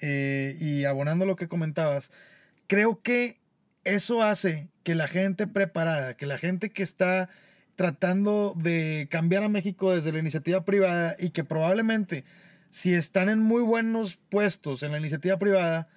eh, 0.01 0.57
y 0.59 0.83
abonando 0.83 1.25
lo 1.25 1.38
que 1.38 1.47
comentabas, 1.47 2.12
creo 2.67 3.01
que 3.01 3.38
eso 3.85 4.21
hace 4.24 4.67
que 4.86 4.96
la 4.96 5.08
gente 5.08 5.48
preparada, 5.48 6.15
que 6.15 6.27
la 6.27 6.38
gente 6.38 6.70
que 6.70 6.84
está 6.84 7.27
tratando 7.75 8.54
de 8.56 9.08
cambiar 9.10 9.42
a 9.44 9.50
México 9.50 9.94
desde 9.94 10.13
la 10.13 10.20
iniciativa 10.20 10.63
privada 10.63 11.15
y 11.20 11.32
que 11.32 11.44
probablemente 11.44 12.24
si 12.70 12.94
están 12.94 13.27
en 13.27 13.39
muy 13.39 13.63
buenos 13.63 14.18
puestos 14.30 14.84
en 14.84 14.92
la 14.92 15.00
iniciativa 15.00 15.39
privada, 15.39 15.88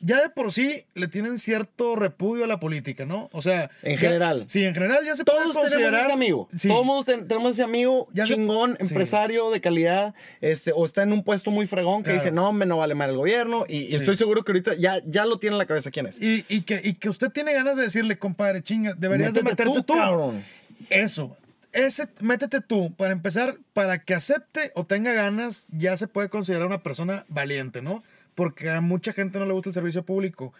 ya 0.00 0.20
de 0.22 0.30
por 0.30 0.52
sí 0.52 0.84
le 0.94 1.08
tienen 1.08 1.38
cierto 1.38 1.94
repudio 1.94 2.44
a 2.44 2.46
la 2.46 2.58
política, 2.58 3.04
¿no? 3.04 3.28
O 3.32 3.42
sea, 3.42 3.70
En 3.82 3.94
ya- 3.96 4.00
general. 4.00 4.44
Sí, 4.48 4.64
en 4.64 4.74
general 4.74 5.04
ya 5.04 5.14
se 5.14 5.24
Todos 5.24 5.38
puede 5.42 5.52
tenemos 5.52 5.72
considerar 5.72 6.04
ese 6.06 6.12
amigo. 6.12 6.48
Sí. 6.56 6.68
Todos 6.68 7.04
ten- 7.06 7.28
tenemos 7.28 7.52
ese 7.52 7.62
amigo 7.62 8.08
Ya 8.12 8.26
se- 8.26 8.34
chingón, 8.34 8.76
sí. 8.80 8.86
empresario 8.88 9.50
de 9.50 9.60
calidad, 9.60 10.14
este, 10.40 10.72
o 10.74 10.84
está 10.84 11.02
en 11.02 11.12
un 11.12 11.22
puesto 11.22 11.50
muy 11.50 11.66
fregón 11.66 11.98
que 12.02 12.10
Claro. 12.10 12.18
dice, 12.20 12.32
no, 12.32 12.48
hombre, 12.48 12.66
no 12.66 12.78
vale 12.78 12.94
mal 12.94 13.10
el 13.10 13.16
gobierno. 13.16 13.64
Y, 13.68 13.78
y 13.92 13.94
estoy 13.94 14.16
seguro 14.16 14.42
que 14.44 14.52
ahorita 14.52 14.74
ya, 14.74 15.00
ya 15.06 15.26
lo 15.26 15.38
tiene 15.38 15.54
en 15.54 15.58
la 15.58 15.66
cabeza 15.66 15.90
quién 15.90 16.06
es. 16.06 16.20
Y, 16.20 16.44
y 16.48 16.62
que, 16.62 16.80
y 16.82 16.94
que 16.94 17.08
usted 17.08 17.30
tiene 17.30 17.52
ganas 17.52 17.76
de 17.76 17.82
decirle, 17.82 18.18
compadre, 18.18 18.62
chinga, 18.62 18.94
deberías 18.96 19.34
de 19.34 19.42
meterte 19.42 19.64
tú, 19.74 19.82
tú. 19.82 19.94
cabrón. 19.94 20.42
Eso. 20.88 21.36
Ese, 21.72 22.08
métete 22.20 22.60
tú. 22.60 22.92
Para 22.96 23.12
empezar, 23.12 23.56
para 23.74 24.02
que 24.02 24.14
acepte 24.14 24.72
o 24.74 24.84
tenga 24.84 25.12
ganas, 25.12 25.66
ya 25.70 25.96
se 25.96 26.08
puede 26.08 26.28
considerar 26.28 26.66
una 26.66 26.82
persona 26.82 27.24
valiente, 27.28 27.80
¿no? 27.80 28.02
Porque 28.40 28.70
a 28.70 28.80
mucha 28.80 29.12
gente 29.12 29.38
no 29.38 29.44
le 29.44 29.52
gusta 29.52 29.68
el 29.68 29.74
servicio 29.74 30.02
público. 30.02 30.54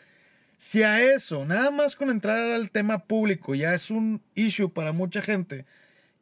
Si 0.58 0.82
a 0.82 1.00
eso, 1.00 1.46
nada 1.46 1.70
más 1.70 1.96
con 1.96 2.10
entrar 2.10 2.36
al 2.36 2.70
tema 2.70 2.98
público, 3.04 3.54
ya 3.54 3.72
es 3.72 3.90
un 3.90 4.20
issue 4.34 4.70
para 4.70 4.92
mucha 4.92 5.22
gente, 5.22 5.64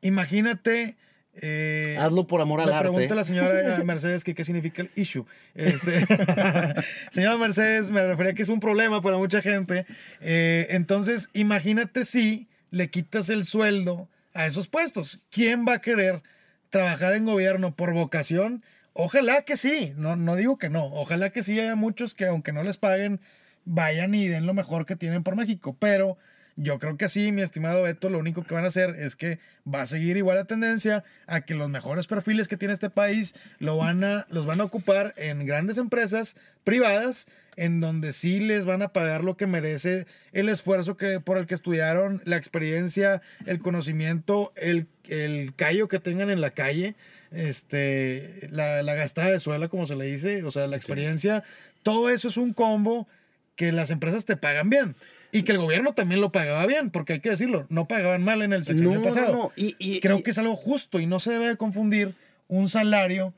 imagínate. 0.01 0.95
eh, 1.35 1.97
Hazlo 1.99 2.29
por 2.29 2.41
amor 2.41 2.61
al 2.61 2.73
arte. 2.73 2.83
pregunta 2.91 3.15
a 3.15 3.17
la 3.17 3.25
señora 3.25 3.79
Mercedes 3.85 4.23
que 4.23 4.37
qué 4.37 4.45
significa 4.45 4.83
el 4.83 4.91
issue. 4.95 5.25
Este, 5.57 6.07
señora 7.11 7.37
Mercedes, 7.39 7.91
me 7.91 8.07
refería 8.07 8.35
que 8.35 8.43
es 8.43 8.49
un 8.49 8.61
problema 8.61 9.03
para 9.03 9.17
mucha 9.17 9.43
gente. 9.43 9.85
Eh, 10.21 10.69
entonces, 10.71 11.29
imagínate 11.33 12.05
si 12.05 12.47
le 12.71 12.89
quitas 12.89 13.31
el 13.31 13.47
sueldo 13.47 14.09
a 14.33 14.47
esos 14.47 14.69
puestos. 14.69 15.19
¿Quién 15.33 15.65
va 15.67 15.73
a 15.73 15.81
querer 15.81 16.23
trabajar 16.71 17.15
en 17.15 17.25
gobierno 17.25 17.75
por 17.75 17.93
vocación? 17.95 18.63
Ojalá 18.93 19.43
que 19.43 19.57
sí, 19.57 19.95
no, 19.97 20.17
no 20.17 20.37
digo 20.37 20.59
que 20.59 20.69
no. 20.69 20.87
Ojalá 20.87 21.31
que 21.31 21.43
sí 21.43 21.59
haya 21.59 21.77
muchos 21.77 22.15
que 22.15 22.27
aunque 22.27 22.53
no 22.53 22.63
les 22.63 22.79
paguen, 22.79 23.21
vayan 23.65 24.15
y 24.15 24.29
den 24.29 24.47
lo 24.47 24.55
mejor 24.55 24.87
que 24.87 24.97
tienen 24.97 25.23
por 25.23 25.37
México. 25.37 25.77
Pero 25.79 26.19
yo 26.61 26.81
creo 26.81 26.97
que 26.97 27.05
así, 27.05 27.31
mi 27.31 27.43
estimado 27.43 27.85
Beto, 27.85 28.09
lo 28.09 28.19
único 28.19 28.43
que 28.43 28.55
van 28.55 28.65
a 28.65 28.69
hacer 28.69 28.97
es 28.99 29.15
que 29.15 29.39
va 29.73 29.83
a 29.83 29.87
seguir 29.87 30.17
igual 30.17 30.39
la 30.39 30.45
tendencia 30.45 31.05
a 31.29 31.43
que 31.43 31.55
los 31.55 31.69
mejores 31.69 32.09
perfiles 32.09 32.49
que 32.49 32.57
tiene 32.57 32.75
este 32.75 32.91
país 32.91 33.37
lo 33.61 33.77
van 33.77 34.03
a, 34.03 34.27
los 34.31 34.45
van 34.45 34.61
a 34.61 34.65
ocupar 34.65 35.15
en 35.17 35.47
grandes 35.47 35.79
empresas 35.79 36.35
privadas, 36.65 37.29
en 37.61 37.81
donde 37.81 38.13
sí 38.13 38.39
les 38.39 38.65
van 38.65 38.83
a 38.83 38.93
pagar 38.93 39.25
lo 39.25 39.37
que 39.37 39.49
merece 39.49 40.07
el 40.33 40.49
esfuerzo 40.49 40.97
que, 40.97 41.19
por 41.19 41.39
el 41.39 41.47
que 41.47 41.55
estudiaron, 41.57 42.23
la 42.25 42.37
experiencia, 42.37 43.21
el 43.47 43.59
conocimiento, 43.59 44.53
el, 44.57 44.87
el 45.09 45.53
callo 45.57 45.89
que 45.89 45.99
tengan 45.99 46.31
en 46.31 46.41
la 46.41 46.51
calle, 46.51 46.95
este, 47.33 48.49
la, 48.51 48.83
la 48.83 48.95
gastada 48.95 49.31
de 49.31 49.41
suela, 49.41 49.69
como 49.69 49.87
se 49.87 49.97
le 49.97 50.05
dice, 50.07 50.45
o 50.45 50.51
sea, 50.51 50.67
la 50.67 50.77
experiencia. 50.77 51.43
Todo 51.83 52.11
eso 52.11 52.29
es 52.29 52.37
un 52.37 52.53
combo 52.53 53.09
que 53.57 53.73
las 53.73 53.91
empresas 53.91 54.25
te 54.25 54.37
pagan 54.37 54.71
bien. 54.71 54.95
Y 55.33 55.43
que 55.43 55.53
el 55.53 55.59
gobierno 55.59 55.93
también 55.93 56.21
lo 56.21 56.33
pagaba 56.33 56.65
bien, 56.67 56.91
porque 56.91 57.15
hay 57.15 57.21
que 57.21 57.31
decirlo, 57.31 57.67
no 57.69 57.87
pagaban 57.89 58.23
mal 58.23 58.41
en 58.43 58.53
el 58.53 58.65
sexenio 58.65 58.95
No, 58.95 58.99
no, 59.01 59.05
pasado. 59.05 59.33
no. 59.33 59.53
Y- 59.57 59.75
y- 59.79 60.01
Creo 60.01 60.19
y- 60.19 60.23
que 60.23 60.31
es 60.31 60.39
algo 60.39 60.57
justo 60.57 61.01
y 61.01 61.07
no 61.07 61.19
se 61.21 61.33
debe 61.33 61.49
de 61.49 61.57
confundir 61.57 62.15
un 62.47 62.69
salario, 62.71 63.35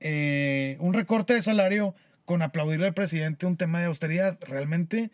eh, 0.00 0.76
un 0.80 0.92
recorte 0.92 1.34
de 1.34 1.42
salario 1.42 1.94
con 2.30 2.42
aplaudirle 2.42 2.86
al 2.86 2.94
presidente 2.94 3.44
un 3.44 3.56
tema 3.56 3.80
de 3.80 3.86
austeridad. 3.86 4.38
Realmente 4.42 5.10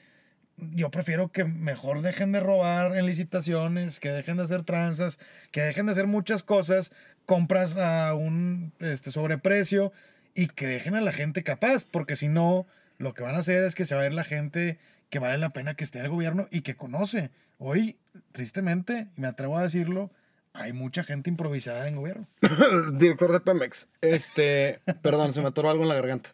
yo 0.59 0.91
prefiero 0.91 1.33
que 1.33 1.47
mejor 1.47 2.03
dejen 2.03 2.31
de 2.31 2.41
robar 2.41 2.95
en 2.95 3.07
licitaciones, 3.07 4.01
que 4.01 4.11
dejen 4.11 4.37
de 4.37 4.43
hacer 4.43 4.65
tranzas, 4.65 5.19
que 5.51 5.63
dejen 5.63 5.87
de 5.87 5.93
hacer 5.93 6.07
muchas 6.07 6.43
cosas, 6.43 6.93
compras 7.25 7.79
a 7.79 8.13
un 8.13 8.75
este, 8.81 9.11
sobreprecio 9.11 9.95
y 10.35 10.49
que 10.49 10.67
dejen 10.67 10.95
a 10.95 11.01
la 11.01 11.11
gente 11.11 11.43
capaz, 11.43 11.87
porque 11.91 12.17
si 12.17 12.29
no, 12.29 12.67
lo 12.99 13.15
que 13.15 13.23
van 13.23 13.35
a 13.35 13.39
hacer 13.39 13.65
es 13.65 13.75
que 13.75 13.87
se 13.87 13.95
va 13.95 14.03
a 14.03 14.07
ir 14.07 14.13
la 14.13 14.23
gente 14.23 14.79
que 15.09 15.19
vale 15.19 15.39
la 15.39 15.55
pena 15.55 15.73
que 15.73 15.85
esté 15.85 16.01
en 16.01 16.05
el 16.05 16.11
gobierno 16.11 16.49
y 16.51 16.61
que 16.61 16.77
conoce. 16.77 17.31
Hoy, 17.57 17.97
tristemente, 18.33 19.09
y 19.17 19.23
me 19.23 19.29
atrevo 19.29 19.57
a 19.57 19.63
decirlo, 19.63 20.11
hay 20.57 20.73
mucha 20.73 21.05
gente 21.05 21.31
improvisada 21.31 21.87
en 21.89 21.97
gobierno. 21.97 22.27
Director 22.95 23.33
de 23.33 23.41
Pemex. 23.41 23.87
Este, 24.01 24.81
perdón, 25.03 25.33
se 25.33 25.41
me 25.41 25.49
atoró 25.49 25.71
algo 25.71 25.83
en 25.83 25.89
la 25.89 25.95
garganta. 25.95 26.31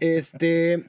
Este, 0.00 0.84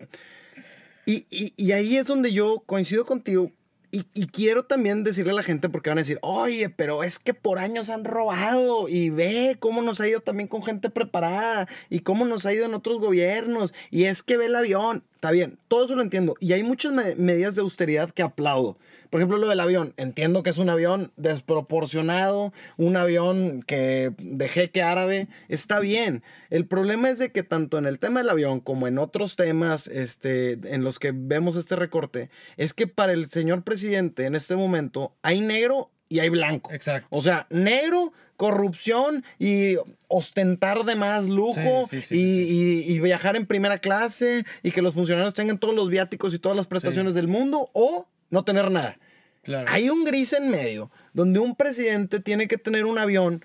y, 1.05 1.25
y- 1.29 1.53
y 1.57 1.71
ahí 1.71 1.97
es 1.97 2.07
donde 2.07 2.31
yo 2.33 2.63
coincido 2.65 3.05
contigo. 3.05 3.51
Y, 3.91 4.05
y 4.15 4.25
quiero 4.25 4.65
también 4.65 5.03
decirle 5.03 5.33
a 5.33 5.35
la 5.35 5.43
gente, 5.43 5.69
porque 5.69 5.91
van 5.91 5.99
a 5.99 6.01
decir, 6.01 6.17
oye, 6.23 6.69
pero 6.69 7.03
es 7.03 7.19
que 7.19 7.35
por 7.35 7.59
años 7.59 7.91
han 7.91 8.05
robado 8.05 8.89
y 8.89 9.11
ve 9.11 9.55
cómo 9.59 9.83
nos 9.83 10.01
ha 10.01 10.07
ido 10.07 10.19
también 10.19 10.47
con 10.47 10.63
gente 10.63 10.89
preparada 10.89 11.67
y 11.91 11.99
cómo 11.99 12.25
nos 12.25 12.45
ha 12.47 12.53
ido 12.53 12.65
en 12.65 12.73
otros 12.73 12.99
gobiernos 12.99 13.71
y 13.91 14.05
es 14.05 14.23
que 14.23 14.37
ve 14.37 14.47
el 14.47 14.55
avión. 14.55 15.03
Está 15.23 15.31
bien, 15.31 15.57
todo 15.69 15.85
eso 15.85 15.95
lo 15.95 16.01
entiendo. 16.01 16.35
Y 16.41 16.51
hay 16.51 16.63
muchas 16.63 16.91
me- 16.91 17.15
medidas 17.15 17.55
de 17.55 17.61
austeridad 17.61 18.09
que 18.11 18.23
aplaudo. 18.23 18.77
Por 19.09 19.21
ejemplo, 19.21 19.37
lo 19.37 19.47
del 19.47 19.61
avión. 19.61 19.93
Entiendo 19.95 20.43
que 20.43 20.49
es 20.49 20.57
un 20.57 20.69
avión 20.69 21.13
desproporcionado, 21.15 22.51
un 22.75 22.97
avión 22.97 23.63
que 23.65 24.11
de 24.17 24.49
jeque 24.49 24.83
árabe. 24.83 25.29
Está 25.47 25.79
bien. 25.79 26.23
El 26.49 26.67
problema 26.67 27.09
es 27.09 27.19
de 27.19 27.31
que 27.31 27.41
tanto 27.41 27.77
en 27.77 27.85
el 27.85 27.99
tema 27.99 28.19
del 28.19 28.31
avión 28.31 28.59
como 28.59 28.85
en 28.85 28.97
otros 28.97 29.37
temas 29.37 29.87
este, 29.87 30.59
en 30.73 30.83
los 30.83 30.99
que 30.99 31.13
vemos 31.15 31.55
este 31.55 31.77
recorte, 31.77 32.29
es 32.57 32.73
que 32.73 32.87
para 32.87 33.13
el 33.13 33.27
señor 33.27 33.63
presidente 33.63 34.25
en 34.25 34.35
este 34.35 34.57
momento 34.57 35.15
hay 35.21 35.39
negro 35.39 35.89
y 36.13 36.19
hay 36.19 36.29
blanco. 36.29 36.71
Exacto. 36.71 37.07
O 37.09 37.21
sea, 37.21 37.47
negro, 37.49 38.13
corrupción 38.37 39.23
y 39.39 39.75
ostentar 40.07 40.83
de 40.85 40.95
más 40.95 41.25
lujo 41.27 41.85
Sí, 41.89 42.01
sí, 42.01 42.01
sí, 42.01 42.15
y, 42.15 42.91
y- 42.91 42.93
y 42.95 42.99
viajar 42.99 43.35
en 43.35 43.45
primera 43.45 43.77
clase 43.79 44.43
y 44.63 44.71
que 44.71 44.81
los 44.81 44.93
funcionarios 44.93 45.33
tengan 45.33 45.57
todos 45.57 45.73
los 45.75 45.89
viáticos 45.89 46.33
y 46.33 46.39
todas 46.39 46.55
las 46.55 46.67
prestaciones 46.67 47.13
del 47.15 47.27
mundo 47.27 47.69
o 47.73 48.07
no 48.29 48.43
tener 48.43 48.69
nada. 48.71 48.97
Claro. 49.43 49.67
Hay 49.71 49.89
un 49.89 50.03
gris 50.05 50.33
en 50.33 50.49
medio 50.49 50.89
donde 51.13 51.39
un 51.39 51.55
presidente 51.55 52.19
tiene 52.19 52.47
que 52.47 52.57
tener 52.57 52.85
un 52.85 52.97
avión 52.97 53.43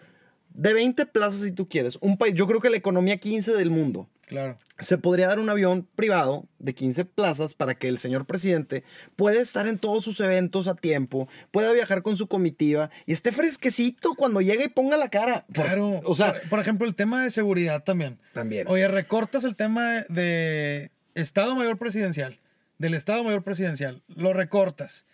de 0.55 0.73
20 0.73 1.07
plazas 1.07 1.41
si 1.43 1.53
tú 1.53 1.69
quieres. 1.69 1.99
Un 2.01 2.17
país, 2.19 2.35
yo 2.35 2.47
creo 2.47 2.61
que 2.61 2.71
la 2.71 2.77
economía 2.77 3.17
15 3.19 3.55
del 3.55 3.71
mundo. 3.71 4.09
Claro. 4.28 4.58
Se 4.78 4.99
podría 4.99 5.26
dar 5.28 5.38
un 5.40 5.49
avión 5.49 5.88
privado 5.97 6.47
de 6.58 6.75
15 6.75 7.04
plazas 7.06 7.54
para 7.54 7.75
que 7.75 7.88
el 7.88 7.99
señor 7.99 8.26
presidente 8.26 8.85
pueda 9.16 9.40
estar 9.40 9.66
en 9.66 9.78
todos 9.78 10.04
sus 10.04 10.20
eventos 10.20 10.68
a 10.68 10.75
tiempo, 10.75 11.28
pueda 11.50 11.73
viajar 11.73 12.02
con 12.02 12.16
su 12.16 12.28
comitiva 12.28 12.90
y 13.06 13.12
esté 13.14 13.32
fresquecito 13.32 14.14
cuando 14.14 14.40
llegue 14.42 14.64
y 14.64 14.68
ponga 14.68 14.97
la 14.99 15.08
cara. 15.08 15.47
Por- 15.52 15.64
Claro. 15.64 16.00
o 16.04 16.14
sea, 16.14 16.35
por, 16.35 16.49
por 16.50 16.61
ejemplo, 16.61 16.87
el 16.87 16.94
tema 16.94 17.25
de 17.25 17.30
seguridad 17.30 17.82
también. 17.85 18.18
También. 18.35 18.66
Oye, 18.68 18.87
recortas 18.87 19.44
el 19.44 19.56
tema 19.56 20.04
de 20.11 20.90
Estado 21.14 21.56
Mayor 21.56 21.78
Presidencial, 21.78 22.38
del 22.76 22.94
Estado 22.94 23.25
Mayor 23.25 23.42
Presidencial, 23.42 24.02
lo 24.14 24.35
recortas. 24.35 25.06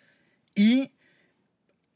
Y 0.55 0.91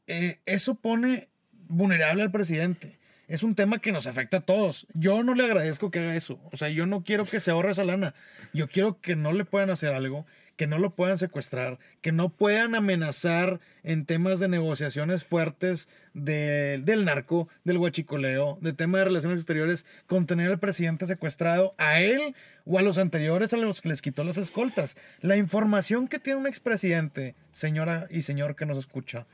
eh, 0.06 0.40
eso 0.46 0.74
pone 0.74 1.28
vulnerable 1.68 2.22
al 2.22 2.30
presidente. 2.32 2.98
Es 3.30 3.44
un 3.44 3.54
tema 3.54 3.78
que 3.78 3.92
nos 3.92 4.08
afecta 4.08 4.38
a 4.38 4.40
todos. 4.40 4.88
Yo 4.92 5.22
no 5.22 5.34
le 5.36 5.44
agradezco 5.44 5.92
que 5.92 6.00
haga 6.00 6.16
eso. 6.16 6.40
O 6.50 6.56
sea, 6.56 6.68
yo 6.68 6.86
no 6.86 7.04
quiero 7.04 7.24
que 7.24 7.38
se 7.38 7.52
ahorre 7.52 7.70
esa 7.70 7.84
lana. 7.84 8.12
Yo 8.52 8.66
quiero 8.68 9.00
que 9.00 9.14
no 9.14 9.30
le 9.30 9.44
puedan 9.44 9.70
hacer 9.70 9.92
algo, 9.94 10.26
que 10.56 10.66
no 10.66 10.78
lo 10.78 10.96
puedan 10.96 11.16
secuestrar, 11.16 11.78
que 12.00 12.10
no 12.10 12.30
puedan 12.30 12.74
amenazar 12.74 13.60
en 13.84 14.04
temas 14.04 14.40
de 14.40 14.48
negociaciones 14.48 15.22
fuertes 15.22 15.88
de- 16.12 16.80
del 16.84 17.04
narco, 17.04 17.48
del 17.62 17.78
huachicoleo, 17.78 18.58
de 18.62 18.72
tema 18.72 18.98
de 18.98 19.04
relaciones 19.04 19.38
exteriores, 19.38 19.86
con 20.06 20.26
tener 20.26 20.50
al 20.50 20.58
presidente 20.58 21.06
secuestrado, 21.06 21.76
a 21.78 22.00
él 22.00 22.34
o 22.64 22.80
a 22.80 22.82
los 22.82 22.98
anteriores 22.98 23.52
a 23.52 23.58
los 23.58 23.80
que 23.80 23.90
les 23.90 24.02
quitó 24.02 24.24
las 24.24 24.38
escoltas. 24.38 24.96
La 25.20 25.36
información 25.36 26.08
que 26.08 26.18
tiene 26.18 26.40
un 26.40 26.48
expresidente, 26.48 27.36
señora 27.52 28.06
y 28.10 28.22
señor 28.22 28.56
que 28.56 28.66
nos 28.66 28.76
escucha, 28.76 29.28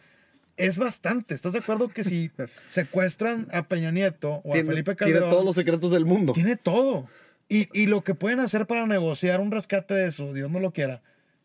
es 0.57 0.79
bastante. 0.79 1.35
¿Estás 1.35 1.53
de 1.53 1.59
acuerdo 1.61 1.89
que 1.89 2.05
si 2.05 2.31
secuestran 2.69 3.49
a 3.53 3.63
Peña 3.69 3.91
Nieto 3.91 4.41
o 4.45 4.51
a 4.51 4.55
tiene, 4.55 4.69
Felipe 4.69 4.95
tiene 4.95 5.13
Calderón, 5.13 5.31
todos 5.31 5.45
los 5.45 5.55
secretos 5.55 5.91
del 5.93 6.05
mundo. 6.05 6.33
tiene 6.33 6.57
todo? 6.57 7.07
Y, 7.49 7.69
y 7.79 7.87
lo 7.87 8.03
que 8.03 8.15
pueden 8.15 8.41
hacer 8.41 8.67
para 8.67 8.87
negociar 8.87 9.41
un 9.41 9.53
rescate 9.53 9.95
de 9.95 10.09
eso, 10.09 10.33
Dios 10.33 10.51
no 10.51 10.59
lo 10.61 10.73
quiera. 10.73 11.03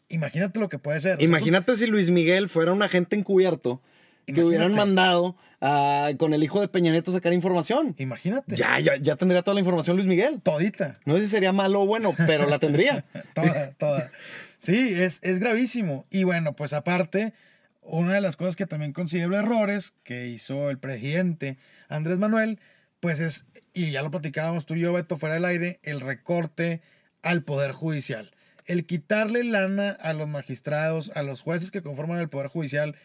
Imagínate 0.09 0.59
lo 0.59 0.67
que 0.67 0.77
puede 0.79 0.99
ser. 0.99 1.21
Imagínate 1.21 1.75
si 1.77 1.87
Luis 1.87 2.09
Miguel 2.09 2.49
fuera 2.49 2.73
un 2.73 2.81
agente 2.83 3.15
encubierto 3.15 3.81
que 4.25 4.31
Imagínate. 4.33 4.47
hubieran 4.47 4.73
mandado 4.75 5.35
a- 5.61 6.09
con 6.17 6.33
el 6.33 6.43
hijo 6.43 6.59
de 6.59 6.67
Peña 6.67 6.91
Nieto 6.91 7.11
sacar 7.11 7.33
información. 7.33 7.95
Imagínate. 7.97 8.55
Ya, 8.55 8.79
ya, 8.79 8.95
ya 8.97 9.15
tendría 9.15 9.41
toda 9.43 9.53
la 9.55 9.59
información 9.61 9.95
Luis 9.95 10.07
Miguel. 10.07 10.41
Todita. 10.41 10.99
No 11.05 11.17
sé 11.17 11.23
si 11.25 11.29
sería 11.29 11.53
malo 11.53 11.81
o 11.81 11.85
bueno, 11.85 12.13
pero 12.27 12.49
la 12.49 12.57
tendría. 12.59 13.05
Toda, 13.35 13.71
toda. 13.77 14.11
Sí, 14.57 14.93
es, 14.93 15.19
es 15.23 15.39
gravísimo. 15.39 16.05
Y 16.09 16.23
bueno, 16.23 16.53
pues 16.55 16.73
aparte, 16.73 17.33
una 17.81 18.13
de 18.13 18.21
las 18.21 18.37
cosas 18.37 18.55
que 18.55 18.65
también 18.65 18.93
considero 18.93 19.35
errores 19.35 19.93
que 20.03 20.27
hizo 20.27 20.69
el 20.69 20.77
presidente 20.77 21.57
Andrés 21.89 22.17
Manuel, 22.17 22.59
pues 22.99 23.19
es, 23.19 23.45
y 23.73 23.91
ya 23.91 24.03
lo 24.03 24.11
platicábamos 24.11 24.65
tú 24.65 24.75
y 24.75 24.81
yo, 24.81 24.93
Beto, 24.93 25.17
fuera 25.17 25.35
del 25.35 25.45
aire, 25.45 25.79
el 25.83 25.99
recorte 25.99 26.81
al 27.21 27.43
Poder 27.43 27.71
Judicial. 27.71 28.31
El 28.65 28.85
quitarle 28.85 29.43
lana 29.43 29.89
a 29.89 30.13
los 30.13 30.27
magistrados, 30.27 31.11
a 31.15 31.23
los 31.23 31.41
jueces 31.41 31.71
que 31.71 31.81
conforman 31.81 32.19
el 32.19 32.29
Poder 32.29 32.47
Judicial, 32.47 32.95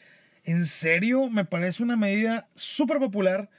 en 0.45 0.65
serio 0.67 1.29
me 1.29 1.45
parece 1.45 1.83
una 1.83 1.97
medida 1.97 2.49
súper 2.55 2.99
popular 2.99 3.51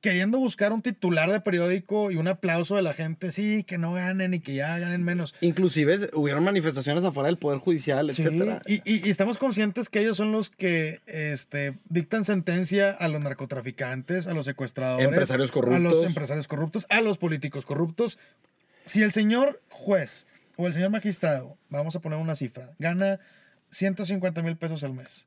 queriendo 0.00 0.38
buscar 0.38 0.72
un 0.72 0.80
titular 0.82 1.30
de 1.32 1.40
periódico 1.40 2.10
y 2.12 2.16
un 2.16 2.28
aplauso 2.28 2.76
de 2.76 2.82
la 2.82 2.94
gente, 2.94 3.32
sí, 3.32 3.64
que 3.64 3.78
no 3.78 3.92
ganen 3.92 4.32
y 4.34 4.40
que 4.40 4.54
ya 4.54 4.78
ganen 4.78 5.02
menos. 5.02 5.34
Inclusive 5.40 6.10
hubieron 6.14 6.44
manifestaciones 6.44 7.02
afuera 7.04 7.26
del 7.26 7.36
Poder 7.38 7.58
Judicial, 7.58 8.14
Sí, 8.14 8.22
etcétera. 8.22 8.62
y, 8.66 8.74
y- 8.84 9.06
y 9.06 9.10
estamos 9.10 9.38
conscientes 9.38 9.88
que 9.88 10.00
ellos 10.00 10.16
son 10.16 10.30
los 10.30 10.50
que 10.50 11.00
este, 11.06 11.78
dictan 11.88 12.24
sentencia 12.24 12.90
a 12.92 13.08
los 13.08 13.20
narcotraficantes, 13.20 14.26
a 14.28 14.34
los 14.34 14.46
secuestradores, 14.46 15.08
Empresarios 15.08 15.50
a 15.50 15.52
corruptos. 15.52 15.82
los 15.82 16.02
empresarios 16.04 16.46
corruptos, 16.48 16.86
a 16.90 17.00
los 17.00 17.18
políticos 17.18 17.66
corruptos. 17.66 18.18
Si 18.84 19.02
el 19.02 19.12
señor 19.12 19.60
juez 19.68 20.26
o 20.56 20.66
el 20.68 20.72
señor 20.74 20.90
magistrado, 20.90 21.56
vamos 21.70 21.96
a 21.96 22.00
poner 22.00 22.18
una 22.20 22.36
cifra, 22.36 22.72
gana 22.78 23.18
150 23.70 24.42
mil 24.42 24.56
pesos 24.56 24.84
al 24.84 24.94
mes, 24.94 25.26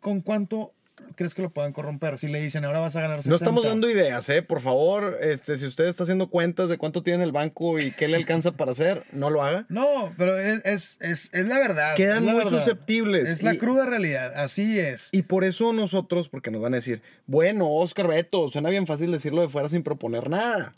¿con 0.00 0.20
cuánto 0.20 0.72
crees 1.14 1.34
que 1.34 1.42
lo 1.42 1.50
puedan 1.50 1.72
corromper? 1.72 2.18
Si 2.18 2.28
le 2.28 2.40
dicen, 2.40 2.64
ahora 2.64 2.78
vas 2.78 2.96
a 2.96 3.00
ganar 3.00 3.18
60. 3.18 3.30
No 3.30 3.36
estamos 3.36 3.64
dando 3.64 3.90
ideas, 3.90 4.28
¿eh? 4.28 4.42
Por 4.42 4.60
favor, 4.60 5.18
este, 5.20 5.56
si 5.56 5.66
usted 5.66 5.86
está 5.86 6.02
haciendo 6.02 6.28
cuentas 6.28 6.68
de 6.68 6.78
cuánto 6.78 7.02
tiene 7.02 7.24
el 7.24 7.32
banco 7.32 7.78
y 7.78 7.92
qué 7.92 8.08
le 8.08 8.16
alcanza 8.16 8.52
para 8.52 8.72
hacer, 8.72 9.04
no 9.12 9.30
lo 9.30 9.42
haga. 9.42 9.66
No, 9.68 10.14
pero 10.16 10.38
es, 10.38 10.64
es, 10.64 10.98
es, 11.00 11.30
es 11.32 11.46
la 11.46 11.58
verdad. 11.58 11.94
Quedan 11.96 12.26
la 12.26 12.32
muy 12.32 12.44
verdad. 12.44 12.58
susceptibles 12.58 13.28
Es 13.30 13.42
la 13.42 13.56
cruda 13.56 13.86
realidad, 13.86 14.32
así 14.36 14.78
es. 14.78 15.08
Y 15.12 15.22
por 15.22 15.44
eso 15.44 15.72
nosotros, 15.72 16.28
porque 16.28 16.50
nos 16.50 16.60
van 16.60 16.74
a 16.74 16.76
decir, 16.76 17.02
bueno, 17.26 17.70
Oscar 17.70 18.08
Beto, 18.08 18.48
suena 18.48 18.70
bien 18.70 18.86
fácil 18.86 19.12
decirlo 19.12 19.42
de 19.42 19.48
fuera 19.48 19.68
sin 19.68 19.82
proponer 19.82 20.30
nada. 20.30 20.74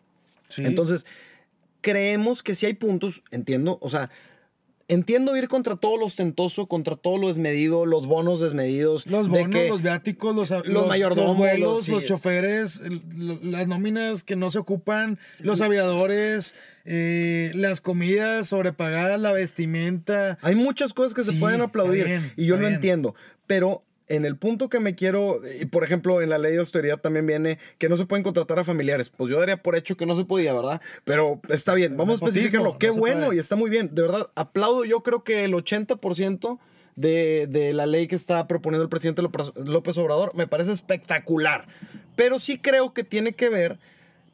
Sí. 0.49 0.65
Entonces, 0.65 1.07
creemos 1.81 2.43
que 2.43 2.55
sí 2.55 2.67
hay 2.67 2.75
puntos, 2.75 3.23
entiendo, 3.31 3.79
o 3.81 3.89
sea, 3.89 4.11
entiendo 4.89 5.37
ir 5.37 5.49
contra 5.49 5.77
todo 5.77 5.97
lo 5.99 6.07
ostentoso, 6.07 6.67
contra 6.67 6.97
todo 6.97 7.19
lo 7.19 7.29
desmedido, 7.29 7.85
los 7.87 8.07
bonos 8.07 8.41
desmedidos. 8.41 9.07
Los 9.07 9.31
de 9.31 9.41
bonos, 9.43 9.55
que- 9.55 9.69
los 9.69 9.83
viáticos, 9.83 10.35
los, 10.35 10.51
los, 10.67 10.87
mayordomos, 10.89 11.29
los 11.33 11.37
vuelos, 11.39 11.73
los- 11.77 11.85
sí. 11.85 11.93
los 11.93 12.05
choferes, 12.07 12.81
las 13.43 13.67
nóminas 13.69 14.25
que 14.25 14.35
no 14.37 14.51
se 14.51 14.59
ocupan, 14.59 15.19
los 15.41 15.61
aviadores, 15.61 16.55
eh, 16.87 17.51
las 17.55 17.81
comidas 17.83 18.49
sobrepagadas, 18.49 19.21
la 19.21 19.33
vestimenta. 19.33 20.39
Hay 20.43 20.55
muchas 20.55 20.95
cosas 20.95 21.15
que 21.15 21.23
se 21.23 21.35
pueden 21.39 21.61
aplaudir 21.61 22.05
bien, 22.07 22.33
y 22.37 22.47
yo 22.47 22.55
lo 22.57 22.63
bien. 22.63 22.75
entiendo, 22.75 23.15
pero 23.47 23.83
en 24.09 24.25
el 24.25 24.37
punto 24.37 24.69
que 24.69 24.81
me 24.81 24.95
quiero, 24.95 25.41
y 25.61 25.67
por 25.67 25.85
ejemplo 25.85 26.23
en 26.23 26.31
la 26.31 26.39
ley 26.39 26.53
de 26.53 26.59
austeridad 26.59 26.99
también 26.99 27.27
viene 27.27 27.59
que 27.79 27.89
no 27.89 27.97
se 27.97 28.07
pueden 28.07 28.23
contratar 28.23 28.59
a 28.59 28.65
familiares, 28.65 29.11
pues 29.11 29.31
yo 29.31 29.39
daría 29.39 29.63
por 29.63 29.77
hecho 29.77 29.97
que 29.97 30.07
no 30.07 30.17
se 30.17 30.25
podía, 30.25 30.53
¿verdad? 30.53 30.81
Pero 31.05 31.41
está 31.49 31.75
bien, 31.75 31.97
vamos 31.97 32.21
a 32.21 32.27
especificarlo, 32.27 32.79
qué 32.79 32.89
no 32.89 32.95
bueno 32.95 33.27
puede. 33.27 33.37
y 33.37 33.41
está 33.41 33.57
muy 33.57 33.71
bien, 33.71 33.95
de 33.95 34.03
verdad, 34.03 34.31
aplaudo, 34.35 34.85
yo 34.85 35.03
creo 35.03 35.25
que 35.25 35.45
el 35.45 35.53
80% 35.53 36.59
de, 36.97 37.47
de 37.47 37.73
la 37.73 37.87
ley 37.87 38.07
que 38.07 38.17
está 38.17 38.47
proponiendo 38.49 38.83
el 38.83 38.89
presidente 38.89 39.23
López 39.23 39.53
López 39.57 39.99
Obrador 39.99 40.35
me 40.35 40.47
parece 40.47 40.73
espectacular, 40.73 41.69
pero 42.17 42.39
sí 42.39 42.59
creo 42.59 42.93
que 42.95 43.05
tiene 43.05 43.33
que 43.35 43.49
ver... 43.49 43.79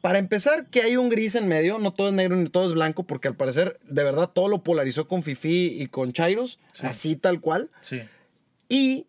Para 0.01 0.19
empezar, 0.19 0.67
que 0.67 0.83
hay 0.83 0.97
un 0.97 1.09
gris 1.09 1.33
en 1.33 1.47
medio, 1.47 1.79
no 1.79 1.91
todo 1.91 2.09
es 2.09 2.13
negro 2.13 2.35
ni 2.35 2.47
todo 2.47 2.67
es 2.67 2.75
blanco, 2.75 3.05
porque 3.07 3.27
al 3.27 3.35
parecer, 3.35 3.79
de 3.89 4.03
verdad, 4.03 4.29
todo 4.31 4.49
lo 4.49 4.61
polarizó 4.61 5.07
con 5.07 5.23
Fifi 5.23 5.81
y 5.81 5.87
con 5.87 6.13
Chairos, 6.13 6.59
así 6.83 7.15
tal 7.15 7.41
cual. 7.41 7.71
Sí. 7.81 8.03
Y 8.69 9.07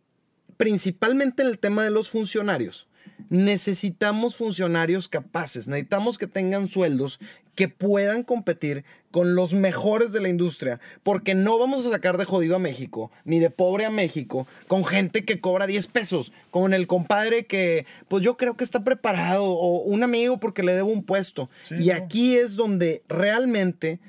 principalmente 0.57 1.43
en 1.43 1.49
el 1.49 1.59
tema 1.59 1.85
de 1.85 1.91
los 1.91 2.09
funcionarios. 2.09 2.87
Necesitamos 3.29 4.37
funcionarios 4.37 5.09
capaces, 5.09 5.69
necesitamos 5.69 6.19
que 6.19 6.27
tengan 6.27 6.69
sueldos 6.69 7.19
que 7.57 7.69
puedan 7.69 8.23
competir 8.23 8.85
con 9.11 9.35
los 9.35 9.55
mejores 9.55 10.13
de 10.13 10.21
la 10.21 10.29
industria, 10.29 10.79
porque 11.03 11.35
no 11.35 11.59
vamos 11.59 11.87
a 11.87 11.91
sacar 11.91 12.19
de 12.19 12.27
jodido 12.27 12.57
a 12.57 12.61
México, 12.61 13.11
ni 13.25 13.39
de 13.39 13.49
pobre 13.49 13.87
a 13.87 13.91
México, 13.91 14.47
con 14.69 14.85
gente 14.85 15.25
que 15.25 15.41
cobra 15.41 15.67
10 15.67 15.87
pesos, 15.87 16.33
con 16.51 16.75
el 16.75 16.87
compadre 16.87 17.47
que, 17.47 17.87
pues 18.09 18.23
yo 18.23 18.37
creo 18.37 18.57
que 18.57 18.65
está 18.65 18.85
preparado, 18.85 19.47
o 19.47 19.79
un 19.79 20.03
amigo 20.03 20.39
porque 20.39 20.63
le 20.63 20.75
debo 20.75 20.91
un 20.91 21.03
puesto. 21.03 21.49
Sí, 21.65 21.77
y 21.79 21.87
no. 21.87 21.95
aquí 21.95 22.37
es 22.37 22.57
donde 22.57 23.03
realmente 23.09 24.01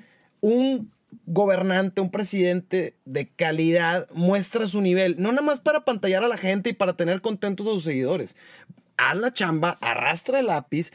un 0.41 0.91
gobernante, 1.25 2.01
un 2.01 2.11
presidente 2.11 2.95
de 3.05 3.27
calidad 3.29 4.07
muestra 4.13 4.65
su 4.67 4.81
nivel, 4.81 5.15
no 5.19 5.31
nada 5.31 5.41
más 5.41 5.59
para 5.59 5.85
pantallar 5.85 6.23
a 6.23 6.27
la 6.27 6.37
gente 6.37 6.69
y 6.69 6.73
para 6.73 6.95
tener 6.97 7.21
contentos 7.21 7.65
a 7.67 7.71
sus 7.71 7.83
seguidores. 7.83 8.35
Haz 8.97 9.17
la 9.17 9.31
chamba, 9.31 9.77
arrastra 9.81 10.39
el 10.39 10.47
lápiz, 10.47 10.91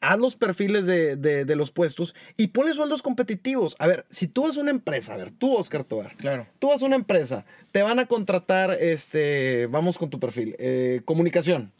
haz 0.00 0.18
los 0.18 0.36
perfiles 0.36 0.86
de, 0.86 1.16
de- 1.16 1.44
de 1.44 1.56
los 1.56 1.72
puestos 1.72 2.14
y 2.36 2.48
ponle 2.48 2.72
sueldos 2.74 3.02
competitivos. 3.02 3.74
A 3.80 3.86
ver, 3.86 4.06
si 4.08 4.28
tú 4.28 4.42
vas 4.42 4.56
a 4.56 4.60
una 4.60 4.70
empresa, 4.70 5.14
a 5.14 5.16
ver, 5.16 5.30
tú, 5.32 5.56
Oscar 5.56 5.82
Tobar, 5.84 6.16
Claro. 6.16 6.46
tú 6.58 6.68
vas 6.68 6.82
a 6.82 6.86
una 6.86 6.96
empresa, 6.96 7.44
te 7.72 7.82
van 7.82 7.98
a 7.98 8.06
contratar, 8.06 8.76
este, 8.80 9.66
vamos 9.66 9.98
con 9.98 10.10
tu 10.10 10.20
perfil, 10.20 10.54
eh, 10.58 11.00
comunicación. 11.04 11.72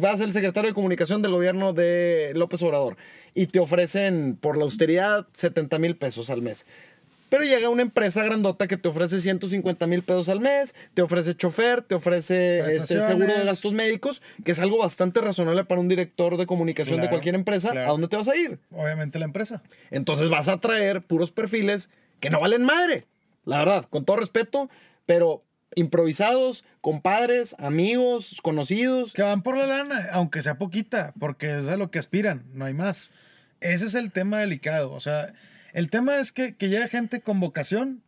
Vas 0.00 0.14
a 0.14 0.16
ser 0.18 0.26
el 0.28 0.32
secretario 0.32 0.70
de 0.70 0.74
comunicación 0.74 1.22
del 1.22 1.32
gobierno 1.32 1.72
de 1.72 2.32
López 2.36 2.62
Obrador 2.62 2.96
y 3.34 3.48
te 3.48 3.58
ofrecen 3.58 4.38
por 4.40 4.56
la 4.56 4.62
austeridad 4.64 5.26
70 5.32 5.78
mil 5.80 5.96
pesos 5.96 6.30
al 6.30 6.40
mes. 6.40 6.66
Pero 7.32 7.44
llega 7.44 7.70
una 7.70 7.80
empresa 7.80 8.22
grandota 8.22 8.68
que 8.68 8.76
te 8.76 8.90
ofrece 8.90 9.18
150 9.18 9.86
mil 9.86 10.02
pesos 10.02 10.28
al 10.28 10.40
mes, 10.40 10.74
te 10.92 11.00
ofrece 11.00 11.34
chofer, 11.34 11.80
te 11.80 11.94
ofrece 11.94 12.76
este, 12.76 13.00
seguro 13.00 13.26
de 13.26 13.44
gastos 13.46 13.72
médicos, 13.72 14.20
que 14.44 14.52
es 14.52 14.58
algo 14.58 14.76
bastante 14.76 15.22
razonable 15.22 15.64
para 15.64 15.80
un 15.80 15.88
director 15.88 16.36
de 16.36 16.44
comunicación 16.44 17.00
de 17.00 17.08
cualquier 17.08 17.34
empresa. 17.34 17.70
claro. 17.70 17.88
¿A 17.88 17.90
dónde 17.92 18.08
te 18.08 18.18
vas 18.18 18.28
a 18.28 18.36
ir? 18.36 18.58
Obviamente 18.70 19.18
la 19.18 19.24
empresa. 19.24 19.62
Entonces 19.90 20.28
vas 20.28 20.48
a 20.48 20.60
traer 20.60 21.00
puros 21.00 21.30
perfiles 21.30 21.88
que 22.20 22.28
no 22.28 22.38
valen 22.38 22.64
madre. 22.64 23.04
La 23.46 23.60
verdad, 23.60 23.86
con 23.88 24.04
todo 24.04 24.18
respeto, 24.18 24.68
pero 25.06 25.42
improvisados, 25.74 26.66
compadres, 26.82 27.56
amigos, 27.58 28.40
conocidos. 28.42 29.14
Que 29.14 29.22
van 29.22 29.42
por 29.42 29.56
la 29.56 29.64
lana, 29.64 30.06
aunque 30.12 30.42
sea 30.42 30.58
poquita, 30.58 31.14
porque 31.18 31.60
es 31.60 31.68
a 31.68 31.78
lo 31.78 31.90
que 31.90 31.98
aspiran, 31.98 32.44
no 32.52 32.66
hay 32.66 32.74
más. 32.74 33.10
Ese 33.60 33.86
es 33.86 33.94
el 33.94 34.12
tema 34.12 34.40
delicado. 34.40 34.92
O 34.92 35.00
sea, 35.00 35.32
el 35.72 35.90
tema 35.90 36.18
es 36.18 36.32
que, 36.32 36.54
que 36.56 36.68
llegue 36.68 36.88
gente 36.88 37.20
con 37.20 37.40
vocación 37.40 38.02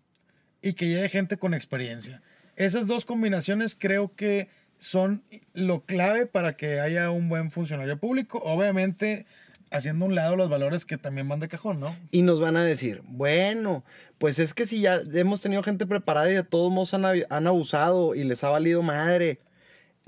y 0.62 0.74
que 0.74 0.88
llegue 0.88 1.08
gente 1.08 1.36
con 1.36 1.54
experiencia. 1.54 2.22
Esas 2.56 2.86
dos 2.86 3.04
combinaciones 3.04 3.76
creo 3.78 4.14
que 4.14 4.48
son 4.78 5.22
lo 5.54 5.84
clave 5.84 6.26
para 6.26 6.56
que 6.56 6.80
haya 6.80 7.10
un 7.10 7.28
buen 7.28 7.50
funcionario 7.50 7.98
público. 7.98 8.40
Obviamente, 8.44 9.26
haciendo 9.70 10.04
un 10.04 10.14
lado 10.14 10.36
los 10.36 10.48
valores 10.48 10.84
que 10.84 10.98
también 10.98 11.28
van 11.28 11.40
de 11.40 11.48
cajón, 11.48 11.80
¿no? 11.80 11.96
Y 12.10 12.22
nos 12.22 12.40
van 12.40 12.56
a 12.56 12.64
decir, 12.64 13.02
bueno, 13.06 13.84
pues 14.18 14.38
es 14.38 14.54
que 14.54 14.66
si 14.66 14.80
ya 14.80 15.00
hemos 15.12 15.40
tenido 15.40 15.62
gente 15.62 15.86
preparada 15.86 16.30
y 16.30 16.34
de 16.34 16.44
todos 16.44 16.70
modos 16.70 16.94
han, 16.94 17.04
han 17.04 17.46
abusado 17.46 18.14
y 18.14 18.24
les 18.24 18.44
ha 18.44 18.50
valido 18.50 18.82
madre. 18.82 19.38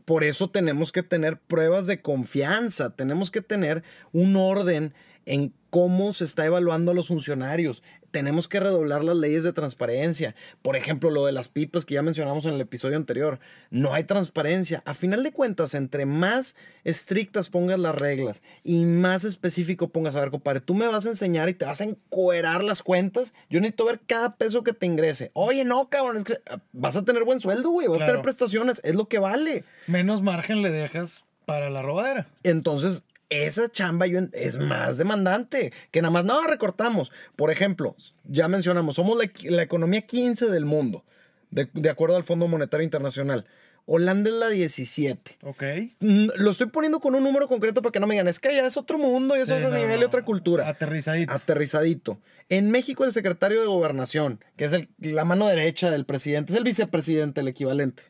Por 0.05 0.23
eso 0.23 0.51
tenemos 0.51 0.93
que 0.93 1.03
tener 1.03 1.37
pruebas 1.37 1.87
de 1.87 2.01
confianza, 2.01 2.95
tenemos 2.95 3.33
que 3.33 3.43
tener 3.43 3.83
un 4.13 4.37
orden 4.37 4.95
en 5.27 5.53
cómo 5.71 6.13
se 6.13 6.25
está 6.25 6.47
evaluando 6.47 6.93
a 6.93 6.95
los 6.95 7.09
funcionarios. 7.09 7.83
Tenemos 8.11 8.49
que 8.49 8.61
redoblar 8.61 9.05
las 9.05 9.17
leyes 9.17 9.45
de 9.45 9.53
transparencia. 9.53 10.35
Por 10.63 10.75
ejemplo, 10.75 11.11
lo 11.11 11.27
de 11.27 11.33
las 11.33 11.49
pipas 11.49 11.85
que 11.85 11.95
ya 11.95 12.03
mencionamos 12.03 12.47
en 12.47 12.55
el 12.55 12.61
episodio 12.63 12.97
anterior. 12.97 13.41
No 13.69 13.93
hay 13.93 14.05
transparencia. 14.05 14.83
A 14.87 14.95
final 14.95 15.23
de 15.23 15.33
cuentas, 15.33 15.75
entre 15.75 16.07
más 16.07 16.57
estrictas 16.85 17.51
pongas 17.51 17.79
las 17.79 17.95
reglas 17.95 18.43
y 18.65 18.87
más 18.87 19.25
específico 19.25 19.89
pongas, 19.89 20.17
a 20.17 20.21
ver, 20.21 20.31
compadre, 20.31 20.61
tú 20.61 20.73
me 20.73 20.87
vas 20.87 21.05
a 21.05 21.11
enseñar 21.11 21.51
y 21.51 21.55
te 21.55 21.67
vas 21.67 21.83
a 21.83 21.85
encuerar 21.85 22.65
las 22.65 22.83
cuentas. 22.83 23.35
Yo 23.51 23.61
necesito 23.61 23.85
ver 23.85 24.01
cada 24.07 24.37
peso 24.37 24.63
que 24.63 24.73
te 24.73 24.87
ingrese. 24.87 25.31
Oye, 25.35 25.67
no, 25.67 25.91
cabrón, 25.91 26.17
es 26.17 26.25
que 26.25 26.39
ah, 26.49 26.59
vas 26.73 26.97
a 26.97 27.05
tener 27.05 27.25
buen 27.25 27.41
sueldo, 27.41 27.69
güey. 27.69 27.89
Vas 27.89 28.01
a 28.01 28.07
tener 28.07 28.23
prestaciones. 28.23 28.81
Es 28.83 28.95
lo 28.95 29.09
que 29.09 29.19
vale. 29.19 29.65
Menos 29.89 30.23
margen 30.23 30.63
le 30.63 30.71
dejas 30.71 31.25
para 31.45 31.69
la 31.69 31.83
robadera. 31.83 32.29
Entonces, 32.45 33.03
esa 33.29 33.69
chamba 33.71 34.07
yo 34.07 34.21
es 34.33 34.59
más 34.59 34.99
demandante. 34.99 35.73
Que 35.91 36.03
nada 36.03 36.11
más, 36.13 36.25
no, 36.25 36.43
recortamos. 36.47 37.11
Por 37.37 37.51
ejemplo, 37.51 37.97
ya 38.25 38.49
mencionamos, 38.49 38.95
somos 38.97 39.19
la, 39.19 39.31
la 39.51 39.63
economía 39.63 40.01
15 40.03 40.47
del 40.51 40.65
mundo, 40.65 41.05
de, 41.51 41.69
de 41.73 41.91
acuerdo 41.91 42.17
al 42.17 42.25
Fondo 42.25 42.49
Monetario 42.49 42.85
Internacional. 42.85 43.47
Holanda 43.89 44.31
es 44.31 44.37
la 44.37 44.49
17. 44.49 45.39
¿Ok? 45.45 45.63
Mm, 46.01 46.27
Lo 46.39 46.51
estoy 46.51 46.67
poniendo 46.67 46.99
con 46.99 47.15
un 47.15 47.23
número 47.23 47.47
concreto 47.47 47.83
para 47.83 47.93
que 47.93 48.01
no 48.01 48.09
me 48.09 48.15
digan, 48.15 48.27
es 48.27 48.41
que 48.41 48.53
ya 48.53 48.67
es 48.67 48.77
otro 48.77 48.99
mundo 48.99 49.37
y 49.37 49.41
es 49.41 49.47
Sí, 49.49 49.55
otro 49.55 49.71
no, 49.71 49.77
nivel 49.77 50.01
y 50.01 50.05
otra 50.05 50.25
cultura. 50.25 50.69
Aterrizadito. 50.69 51.33
Aterrizadito. 51.33 52.19
En 52.49 52.71
México, 52.73 53.05
el 53.05 53.13
secretario 53.13 53.61
de 53.61 53.67
Gobernación, 53.69 54.41
que 54.57 54.65
es 54.65 54.73
el- 54.73 54.89
la 54.99 55.25
mano 55.25 55.47
derecha 55.47 55.91
del 55.93 56.05
presidente, 56.05 56.53
es 56.53 56.59
el 56.59 56.65
vicepresidente, 56.65 57.41
el 57.43 57.49
equivalente. 57.49 58.03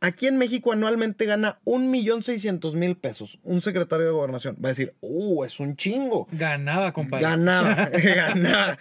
Aquí 0.00 0.28
en 0.28 0.36
México 0.38 0.70
anualmente 0.72 1.24
gana 1.26 1.58
1.600.000 1.64 3.00
pesos 3.00 3.38
un 3.42 3.60
secretario 3.60 4.06
de 4.06 4.12
gobernación. 4.12 4.56
Va 4.62 4.68
a 4.68 4.72
decir, 4.72 4.94
uh, 5.00 5.44
es 5.44 5.58
un 5.58 5.76
chingo. 5.76 6.28
Ganaba, 6.30 6.92
compadre. 6.92 7.24
Ganaba, 7.24 7.74
ganaba. 8.04 8.78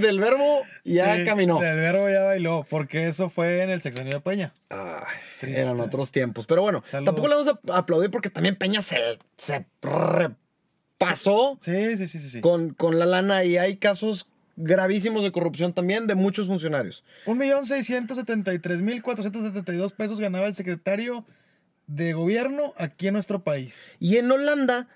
Del 0.00 0.20
verbo 0.20 0.60
ya 0.84 1.16
Sí, 1.16 1.24
caminó. 1.24 1.58
Del 1.60 1.76
verbo 1.76 2.08
ya 2.10 2.22
bailó, 2.24 2.66
porque 2.68 3.08
eso 3.08 3.30
fue 3.30 3.62
en 3.62 3.70
el 3.70 3.80
sexenio 3.80 4.12
de 4.12 4.20
Peña. 4.20 4.52
Ay, 4.68 5.04
Triste. 5.40 5.60
eran 5.60 5.80
otros 5.80 6.12
tiempos. 6.12 6.46
Pero 6.46 6.62
bueno, 6.62 6.82
Saludos. 6.86 7.06
tampoco 7.14 7.28
le 7.28 7.34
vamos 7.36 7.48
a 7.48 7.76
aplaudir 7.78 8.10
porque 8.10 8.28
también 8.30 8.56
Peña 8.56 8.82
se, 8.82 8.98
se 9.38 9.64
repasó 9.80 11.56
Sí, 11.60 11.96
sí, 11.96 12.08
sí, 12.08 12.18
sí. 12.18 12.30
sí. 12.30 12.40
con, 12.40 12.70
con 12.74 12.98
la 12.98 13.06
lana 13.06 13.44
y 13.44 13.56
hay 13.56 13.76
casos 13.76 14.26
gravísimos 14.58 15.22
de 15.22 15.32
corrupción 15.32 15.72
también 15.72 16.06
de 16.06 16.14
muchos 16.14 16.46
funcionarios. 16.46 17.04
1.673.472 17.26 19.92
pesos 19.92 20.20
ganaba 20.20 20.46
el 20.46 20.54
secretario 20.54 21.24
de 21.86 22.12
gobierno 22.12 22.74
aquí 22.76 23.06
en 23.06 23.14
nuestro 23.14 23.42
país. 23.44 23.92
Y 23.98 24.16
en 24.16 24.30
Holanda, 24.30 24.88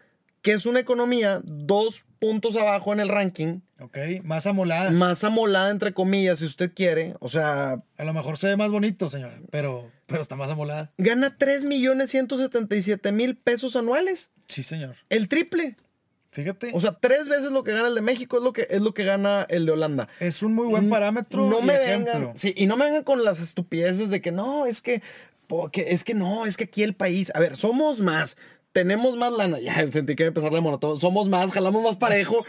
que 0.42 0.52
es 0.52 0.66
una 0.66 0.80
economía 0.80 1.40
dos 1.44 2.04
puntos 2.18 2.56
abajo 2.56 2.92
en 2.92 3.00
el 3.00 3.08
ranking, 3.08 3.60
¿Ok? 3.80 3.98
Más 4.22 4.46
amolada. 4.46 4.90
más 4.92 5.24
amolada 5.24 5.70
entre 5.70 5.92
comillas, 5.92 6.38
si 6.40 6.44
usted 6.44 6.72
quiere, 6.74 7.14
o 7.18 7.28
sea, 7.28 7.82
A 7.96 8.04
lo 8.04 8.12
mejor 8.12 8.38
se 8.38 8.46
ve 8.48 8.56
más 8.56 8.70
bonito, 8.70 9.10
señora, 9.10 9.40
pero, 9.50 9.90
pero 10.06 10.22
está 10.22 10.36
más 10.36 10.50
amolada. 10.50 10.92
gana 10.98 11.36
3.177.000 11.36 13.38
pesos 13.42 13.74
anuales. 13.76 14.30
Sí, 14.46 14.62
señor. 14.62 14.96
El 15.08 15.26
triple. 15.28 15.76
Fíjate. 16.32 16.70
O 16.72 16.80
sea, 16.80 16.92
tres 16.98 17.28
veces 17.28 17.50
lo 17.50 17.62
que 17.62 17.72
gana 17.72 17.88
el 17.88 17.94
de 17.94 18.00
México 18.00 18.38
es 18.38 18.42
lo 18.42 18.54
que, 18.54 18.66
es 18.70 18.80
lo 18.80 18.94
que 18.94 19.04
gana 19.04 19.46
el 19.50 19.66
de 19.66 19.72
Holanda. 19.72 20.08
es 20.18 20.42
un 20.42 20.54
muy 20.54 20.66
buen 20.66 20.88
parámetro. 20.88 21.46
No 21.46 21.60
me 21.60 21.74
ejemplo. 21.74 22.12
vengan. 22.14 22.36
Sí, 22.36 22.54
y 22.56 22.66
no 22.66 22.78
me 22.78 22.86
vengan 22.86 23.04
con 23.04 23.22
las 23.22 23.42
estupideces 23.42 24.08
de 24.08 24.22
que 24.22 24.32
no, 24.32 24.64
es 24.64 24.80
que. 24.80 25.02
Porque 25.46 25.88
es 25.90 26.04
que 26.04 26.14
no, 26.14 26.46
es 26.46 26.56
que 26.56 26.64
aquí 26.64 26.82
el 26.82 26.94
país. 26.94 27.30
A 27.34 27.40
ver, 27.40 27.54
somos 27.54 28.00
más. 28.00 28.38
Tenemos 28.72 29.18
más 29.18 29.30
lana. 29.30 29.58
Ya 29.60 29.74
sentí 29.90 30.16
que 30.16 30.22
iba 30.22 30.28
a 30.28 30.32
empezar 30.32 30.50
la 30.54 30.62
monotón. 30.62 30.98
Somos 30.98 31.28
más, 31.28 31.52
jalamos 31.52 31.82
más 31.82 31.96
parejo. 31.96 32.42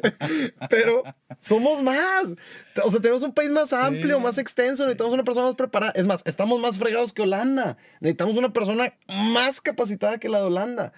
Pero 0.68 1.02
somos 1.40 1.82
más. 1.82 2.36
O 2.84 2.90
sea, 2.90 3.00
tenemos 3.00 3.22
un 3.22 3.32
país 3.32 3.50
más 3.50 3.72
amplio, 3.72 4.20
más 4.20 4.36
extenso. 4.36 4.84
Necesitamos 4.84 5.14
una 5.14 5.24
persona 5.24 5.46
más 5.46 5.54
preparada. 5.54 5.92
Es 5.96 6.04
más, 6.04 6.20
estamos 6.26 6.60
más 6.60 6.76
fregados 6.76 7.14
que 7.14 7.22
Holanda. 7.22 7.78
Necesitamos 8.00 8.36
una 8.36 8.52
persona 8.52 8.92
más 9.08 9.62
capacitada 9.62 10.18
que 10.18 10.28
la 10.28 10.40
de 10.40 10.44
Holanda. 10.44 10.92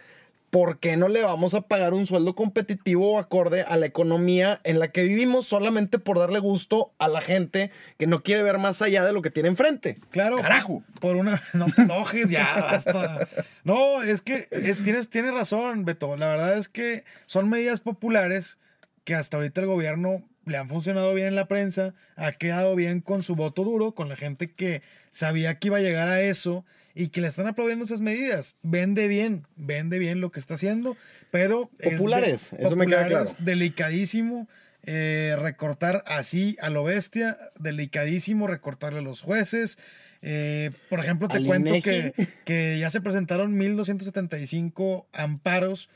¿Por 0.50 0.78
qué 0.78 0.96
no 0.96 1.08
le 1.08 1.22
vamos 1.22 1.52
a 1.52 1.61
pagar 1.61 1.92
un 1.92 2.06
sueldo 2.06 2.34
competitivo 2.34 3.12
o 3.12 3.18
acorde 3.18 3.62
a 3.62 3.76
la 3.76 3.84
economía 3.84 4.61
en 4.64 4.78
la 4.78 4.90
que 4.90 5.02
vivimos 5.02 5.46
solamente 5.46 5.98
por 5.98 6.18
darle 6.18 6.38
gusto 6.38 6.92
a 6.98 7.06
la 7.08 7.20
gente 7.20 7.70
que 7.98 8.06
no 8.06 8.22
quiere 8.22 8.42
ver 8.42 8.56
más 8.56 8.80
allá 8.80 9.04
de 9.04 9.12
lo 9.12 9.20
que 9.20 9.30
tiene 9.30 9.50
enfrente? 9.50 9.98
Claro. 10.11 10.38
Carajo. 10.38 10.82
Por 11.00 11.16
una. 11.16 11.42
No 11.52 11.66
te 11.66 11.82
enojes, 11.82 12.30
ya, 12.30 12.54
basta. 12.62 13.28
No, 13.64 14.02
es 14.02 14.22
que 14.22 14.48
es- 14.50 14.82
tienes, 14.82 15.11
tienes 15.11 15.34
razón, 15.34 15.84
Beto. 15.84 16.16
La 16.16 16.28
verdad 16.28 16.56
es 16.56 16.70
que 16.70 17.04
son 17.26 17.50
medidas 17.50 17.80
populares 17.80 18.58
que 19.04 19.14
hasta 19.14 19.37
ahorita 19.37 19.61
el 19.61 19.66
gobierno 19.66 20.22
le 20.46 20.56
han 20.56 20.68
funcionado 20.70 21.12
bien 21.12 21.26
en 21.28 21.37
la 21.37 21.46
prensa, 21.46 21.92
ha 22.16 22.32
quedado 22.32 22.74
bien 22.74 23.02
con 23.02 23.22
su 23.22 23.37
voto 23.37 23.64
duro, 23.64 23.92
con 23.92 24.08
la 24.08 24.16
gente 24.16 24.50
que 24.50 24.80
sabía 25.11 25.58
que 25.58 25.68
iba 25.68 25.76
a 25.76 25.80
llegar 25.82 26.08
a 26.08 26.22
eso 26.22 26.64
y 26.94 27.09
que 27.09 27.20
le 27.20 27.29
están 27.29 27.46
aplaudiendo 27.46 27.85
esas 27.85 28.01
medidas. 28.01 28.57
Vende 28.62 29.09
bien, 29.09 29.46
vende 29.57 29.98
bien 29.98 30.20
lo 30.20 30.31
que 30.33 30.40
está 30.40 30.55
haciendo, 30.55 30.96
pero... 31.31 31.70
es 31.79 31.90
de- 31.92 31.96
Populares, 31.96 32.53
eso 32.55 32.77
me 32.77 32.87
queda 32.87 33.07
claro. 33.07 33.27
Delicadísimo 33.38 34.48
eh, 34.85 35.37
recortar 35.38 36.03
así 36.07 36.57
a 36.61 36.70
lo 36.70 36.85
bestia, 36.85 37.37
delicadísimo 37.59 38.46
recortarle 38.46 39.01
a 39.01 39.03
los 39.03 39.20
jueces. 39.20 39.79
Eh, 40.22 40.70
por 40.88 40.98
ejemplo, 41.01 41.29
te 41.29 41.44
cuento 41.44 41.70
INEGI. 41.70 41.83
que, 41.83 42.14
que 42.44 42.79
ya 42.81 42.90
se 42.90 43.01
presentaron 43.01 43.57
1.275 43.59 45.07
amparos 45.12 45.88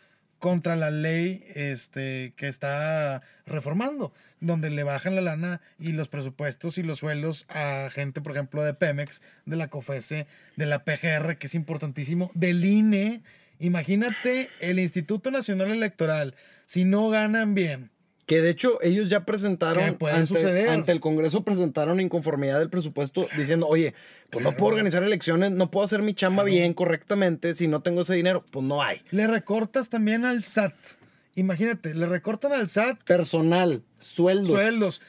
contra 0.43 0.75
la 0.75 0.91
ley 0.91 1.45
este, 1.55 2.33
que 2.35 2.49
está 2.49 3.23
reformando, 3.47 4.13
donde 4.41 4.71
le 4.71 4.83
bajan 4.83 5.15
la 5.15 5.21
lana 5.21 5.61
y 5.79 5.93
los 5.93 6.09
presupuestos 6.09 6.79
y 6.79 6.83
los 6.83 6.99
sueldos 6.99 7.47
a 7.49 7.89
gente, 7.93 8.21
por 8.21 8.33
ejemplo, 8.33 8.65
de 8.65 8.75
Pemex, 8.75 9.23
de 9.47 9.55
la 9.55 9.69
COFESE, 9.69 10.27
de 10.57 10.67
la 10.67 10.85
PGR, 10.85 11.39
que 11.39 11.47
es 11.47 11.55
importantísimo, 11.55 12.33
del 12.35 12.65
INE. 12.65 13.23
Imagínate 13.61 14.49
el 14.59 14.81
Instituto 14.81 15.31
Nacional 15.31 15.71
Electoral, 15.71 16.35
si 16.67 16.85
no 16.85 17.09
ganan 17.09 17.55
bien, 17.55 17.92
Que 18.33 18.41
de 18.41 18.49
hecho 18.49 18.79
ellos 18.81 19.11
ya 19.11 19.27
presentaron 19.27 19.85
¿Qué 19.85 19.93
puede 19.93 20.15
ante, 20.15 20.27
suceder? 20.27 20.71
ante 20.71 20.91
el 20.91 21.01
Congreso 21.01 21.45
presentaron 21.45 22.01
inconformidad 22.01 22.61
del 22.61 22.71
presupuesto 22.71 23.29
diciendo, 23.37 23.67
oye, 23.69 23.93
pues 24.31 24.43
no 24.43 24.57
puedo 24.57 24.71
organizar 24.73 25.03
elecciones, 25.03 25.51
no 25.51 25.71
puedo 25.71 25.85
hacer 25.85 26.01
mi 26.01 26.15
chamba 26.15 26.43
bien, 26.43 26.73
correctamente, 26.73 27.53
si 27.53 27.69
no 27.69 27.83
tengo 27.83 28.01
ese 28.01 28.15
dinero, 28.15 28.43
pues 28.51 28.65
no 28.65 28.83
hay. 28.83 29.03
le 29.11 29.27
recortas 29.27 29.91
también 29.91 30.25
al 30.25 30.43
SAT. 30.43 30.73
Imagínate, 31.35 31.95
le 31.95 32.07
recortan 32.07 32.55
al 32.55 32.71
SAT 32.71 33.03
Personal, 33.05 33.83
sueldos. 34.01 34.49
sueldos. 34.49 35.03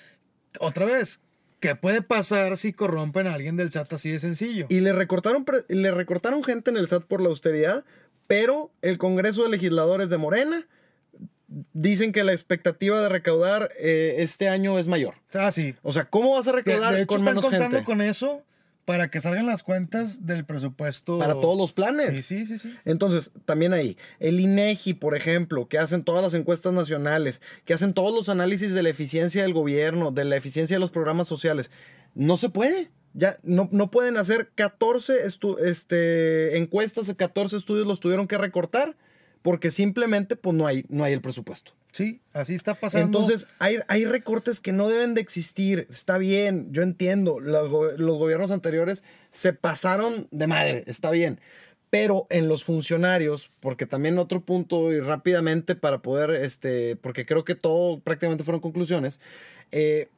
Otra 0.59 0.83
vez, 0.83 1.21
¿qué 1.61 1.77
puede 1.77 2.01
pasar 2.01 2.57
si 2.57 2.73
corrompen 2.73 3.27
a 3.27 3.35
alguien 3.35 3.55
del 3.55 3.71
SAT 3.71 3.93
así 3.93 4.11
de 4.11 4.19
sencillo? 4.19 4.65
Y 4.67 4.81
le 4.81 4.91
recortaron, 4.91 5.45
le 5.69 5.91
recortaron 5.91 6.43
gente 6.43 6.71
en 6.71 6.75
el 6.75 6.89
SAT 6.89 7.05
por 7.05 7.21
la 7.21 7.29
austeridad, 7.29 7.85
pero 8.27 8.73
el 8.81 8.97
Congreso 8.97 9.43
de 9.43 9.49
Legisladores 9.49 10.09
de 10.09 10.17
Morena 10.17 10.67
dicen 11.73 12.11
que 12.11 12.23
la 12.23 12.31
expectativa 12.31 12.99
de 13.01 13.09
recaudar 13.09 13.69
eh, 13.79 14.15
este 14.19 14.49
año 14.49 14.79
es 14.79 14.87
mayor. 14.87 15.15
Ah, 15.33 15.51
sí. 15.51 15.75
O 15.83 15.91
sea, 15.91 16.05
¿cómo 16.05 16.31
vas 16.35 16.47
a 16.47 16.51
De, 16.51 16.57
recaudar 16.57 16.93
de 16.93 16.99
hecho, 17.01 17.07
con 17.07 17.17
están 17.19 17.31
menos 17.35 17.43
contando 17.45 17.77
gente? 17.77 17.83
con 17.85 18.01
eso 18.01 18.43
para 18.85 19.09
que 19.09 19.21
salgan 19.21 19.45
las 19.45 19.63
cuentas 19.63 20.25
del 20.25 20.43
presupuesto. 20.45 21.17
Para 21.17 21.35
todos 21.35 21.57
los 21.57 21.71
planes. 21.71 22.07
Sí, 22.17 22.21
sí, 22.21 22.45
sí, 22.45 22.57
sí. 22.59 22.75
Entonces, 22.83 23.31
también 23.45 23.71
ahí, 23.71 23.97
el 24.19 24.41
INEGI, 24.41 24.95
por 24.95 25.15
ejemplo, 25.15 25.69
que 25.69 25.77
hacen 25.77 26.03
todas 26.03 26.21
las 26.21 26.33
encuestas 26.33 26.73
nacionales, 26.73 27.41
que 27.63 27.73
hacen 27.73 27.93
todos 27.93 28.13
los 28.13 28.27
análisis 28.27 28.73
de 28.73 28.83
la 28.83 28.89
eficiencia 28.89 29.43
del 29.43 29.53
gobierno, 29.53 30.11
de 30.11 30.25
la 30.25 30.35
eficiencia 30.35 30.75
de 30.75 30.81
los 30.81 30.91
programas 30.91 31.27
sociales, 31.27 31.71
no 32.13 32.35
se 32.35 32.49
puede. 32.49 32.91
Ya 33.13 33.37
no, 33.43 33.69
no 33.71 33.89
pueden 33.91 34.17
hacer 34.17 34.49
14 34.55 35.25
estu- 35.27 35.59
este, 35.59 36.57
encuestas, 36.57 37.13
14 37.15 37.55
estudios 37.55 37.85
los 37.87 37.99
tuvieron 37.99 38.27
que 38.27 38.37
recortar 38.37 38.97
porque 39.43 39.69
simplemente 39.69 40.35
pues 40.35 40.55
no 40.55 40.65
hay, 40.65 40.85
no 40.89 41.03
hay 41.03 41.13
el 41.13 41.21
presupuesto. 41.21 41.73
Sí, 41.91 42.21
así 42.33 42.55
está 42.55 42.73
pasando. 42.73 43.05
Entonces, 43.05 43.47
hay, 43.59 43.77
hay 43.87 44.05
recortes 44.05 44.59
que 44.59 44.71
no 44.71 44.89
deben 44.89 45.13
de 45.13 45.21
existir. 45.21 45.85
Está 45.91 46.17
bien, 46.17 46.69
yo 46.71 46.81
entiendo. 46.81 47.39
Los, 47.39 47.69
go- 47.69 47.91
los 47.97 48.17
gobiernos 48.17 48.49
anteriores 48.49 49.03
se 49.29 49.53
pasaron 49.53 50.27
de 50.31 50.47
madre, 50.47 50.83
está 50.87 51.11
bien. 51.11 51.39
Pero 51.91 52.25
en 52.31 52.47
los 52.47 52.63
funcionarios, 52.63 53.51
porque 53.59 53.85
también 53.85 54.17
otro 54.17 54.41
punto 54.41 54.91
y 54.91 54.99
rápidamente 55.01 55.75
para 55.75 56.01
poder, 56.01 56.31
este, 56.31 56.95
porque 56.95 57.27
creo 57.27 57.45
que 57.45 57.53
todo 57.53 57.99
prácticamente 57.99 58.43
fueron 58.43 58.61
conclusiones, 58.61 59.21
eh, 59.71 60.09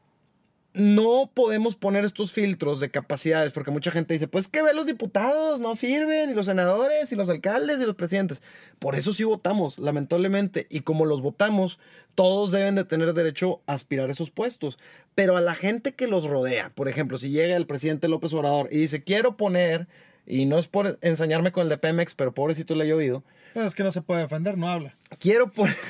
no 0.76 1.32
podemos 1.34 1.78
poner 1.78 2.04
estos 2.04 2.34
filtros 2.34 2.82
de 2.82 2.92
capacidades, 2.92 3.54
porque 3.54 3.72
mucha 3.72 3.92
gente 3.92 4.14
dice, 4.14 4.28
pues 4.28 4.50
que 4.50 4.62
ve 4.62 4.74
los 4.74 4.86
diputados, 4.86 5.62
no 5.62 5.74
sirven, 5.74 6.30
y 6.30 6.34
los 6.34 6.48
senadores, 6.48 7.14
y 7.14 7.16
los 7.16 7.30
alcaldes, 7.30 7.82
y 7.82 7.86
los 7.86 7.96
presidentes. 7.96 8.44
Por 8.78 8.96
eso 8.96 9.14
sí 9.14 9.24
votamos, 9.24 9.80
lamentablemente, 9.80 10.68
y 10.70 10.82
como 10.82 11.06
los 11.06 11.22
votamos, 11.22 11.80
todos 12.14 12.52
deben 12.52 12.76
de 12.76 12.84
tener 12.84 13.14
derecho 13.14 13.62
a 13.68 13.74
aspirar 13.74 14.10
a 14.10 14.12
esos 14.12 14.32
puestos. 14.32 14.78
Pero 15.16 15.38
a 15.38 15.42
la 15.42 15.56
gente 15.56 15.94
que 15.94 16.08
los 16.08 16.26
rodea, 16.26 16.72
por 16.76 16.90
ejemplo, 16.90 17.18
si 17.18 17.30
llega 17.30 17.56
el 17.56 17.68
presidente 17.68 18.10
López 18.10 18.34
Obrador 18.34 18.68
y 18.70 18.80
dice, 18.80 19.02
quiero 19.02 19.38
poner, 19.38 19.88
y 20.28 20.46
no 20.46 20.60
es 20.60 20.68
por 20.68 21.00
ensañarme 21.02 21.54
con 21.54 21.64
el 21.64 21.70
de 21.70 21.78
Pemex, 21.78 22.16
pero 22.16 22.34
pobrecito 22.34 22.76
le 22.76 22.86
he 22.86 22.94
oído, 22.94 23.24
es 23.64 23.76
que 23.76 23.84
no 23.84 23.92
se 23.92 24.02
puede 24.02 24.22
defender, 24.22 24.58
no 24.58 24.68
habla. 24.70 24.94
quiero 25.20 25.52
poner... 25.52 25.76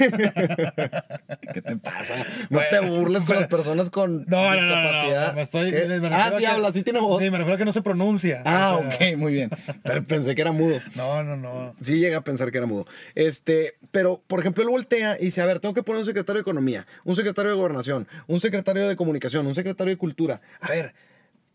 ¿Qué 1.53 1.61
te 1.61 1.77
pasa? 1.77 2.15
No 2.49 2.59
te 2.69 2.79
burles 2.79 3.23
con 3.23 3.35
las 3.37 3.47
personas 3.47 3.89
con 3.89 4.25
No, 4.27 4.55
no, 4.55 4.61
no, 4.61 4.61
no, 4.61 4.81
discapacidad. 4.81 5.33
me 5.33 5.41
estoy, 5.41 5.73
ah, 6.11 6.31
sí 6.33 6.39
que- 6.39 6.47
habla, 6.47 6.73
sí 6.73 6.83
tiene 6.83 6.99
voz. 6.99 7.21
Sí, 7.21 7.29
me 7.31 7.37
refiero 7.37 7.55
a 7.55 7.57
que 7.57 7.65
no 7.65 7.71
se 7.71 7.81
pronuncia. 7.81 8.41
ah, 8.45 8.77
O 8.79 8.83
sea, 8.83 8.95
ok, 9.13 9.17
muy 9.17 9.33
bien. 9.33 9.49
Pero 9.83 10.03
pensé 10.03 10.35
que 10.35 10.41
era 10.41 10.51
mudo. 10.51 10.79
No, 10.95 11.23
no, 11.23 11.35
no. 11.37 11.73
Sí 11.81 11.99
llega 11.99 12.17
a 12.17 12.21
pensar 12.23 12.51
que 12.51 12.57
era 12.57 12.67
mudo. 12.67 12.85
Este, 13.15 13.75
pero, 13.91 14.21
por 14.27 14.39
ejemplo, 14.39 14.63
él 14.63 14.69
voltea 14.69 15.17
y 15.19 15.25
dice, 15.25 15.41
a 15.41 15.45
ver, 15.45 15.59
tengo 15.59 15.73
que 15.73 15.83
poner 15.83 15.99
un 15.99 16.05
secretario 16.05 16.39
de 16.39 16.41
Economía, 16.41 16.85
un 17.03 17.15
secretario 17.15 17.51
de 17.51 17.57
Gobernación, 17.57 18.07
un 18.27 18.39
secretario 18.39 18.87
de 18.87 18.95
Comunicación, 18.95 19.47
un 19.47 19.55
secretario 19.55 19.91
de 19.93 19.97
Cultura. 19.97 20.41
A 20.61 20.69
ver, 20.69 20.93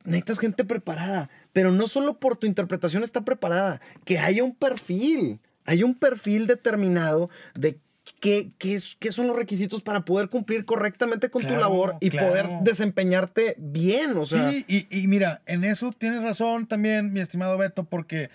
necesitas 0.05 0.39
gente 0.39 0.65
preparada, 0.65 1.29
pero 1.53 1.73
no 1.73 1.87
solo 1.87 2.19
por 2.19 2.37
tu 2.37 2.47
interpretación 2.47 3.03
está 3.03 3.21
preparada, 3.23 3.81
que 4.05 4.19
haya 4.19 4.43
un 4.43 4.55
perfil, 4.55 5.41
hay 5.67 5.83
un 5.83 5.95
perfil 5.95 6.47
determinado 6.47 7.31
de 7.55 7.79
qué, 8.21 8.51
qué, 8.59 8.75
es- 8.75 8.97
qué 8.99 9.13
son 9.13 9.27
los 9.29 9.37
requisitos 9.37 9.83
para 9.83 10.05
poder 10.05 10.29
cumplir 10.29 10.65
correctamente 10.65 11.31
con 11.31 11.47
tu 11.47 11.57
labor 11.57 11.97
y 12.01 12.11
claro. 12.11 12.29
poder 12.29 12.49
desempeñarte 12.63 13.55
bien, 13.59 14.17
o 14.17 14.27
sea... 14.27 14.51
sí, 14.51 14.65
y, 14.69 14.87
y 14.91 15.07
mira, 15.07 15.43
en 15.47 15.65
eso 15.65 15.91
tienes 15.97 16.23
razón 16.23 16.67
también, 16.67 17.13
mi 17.13 17.21
estimado 17.21 17.57
Beto, 17.57 17.85
porque 17.85 18.31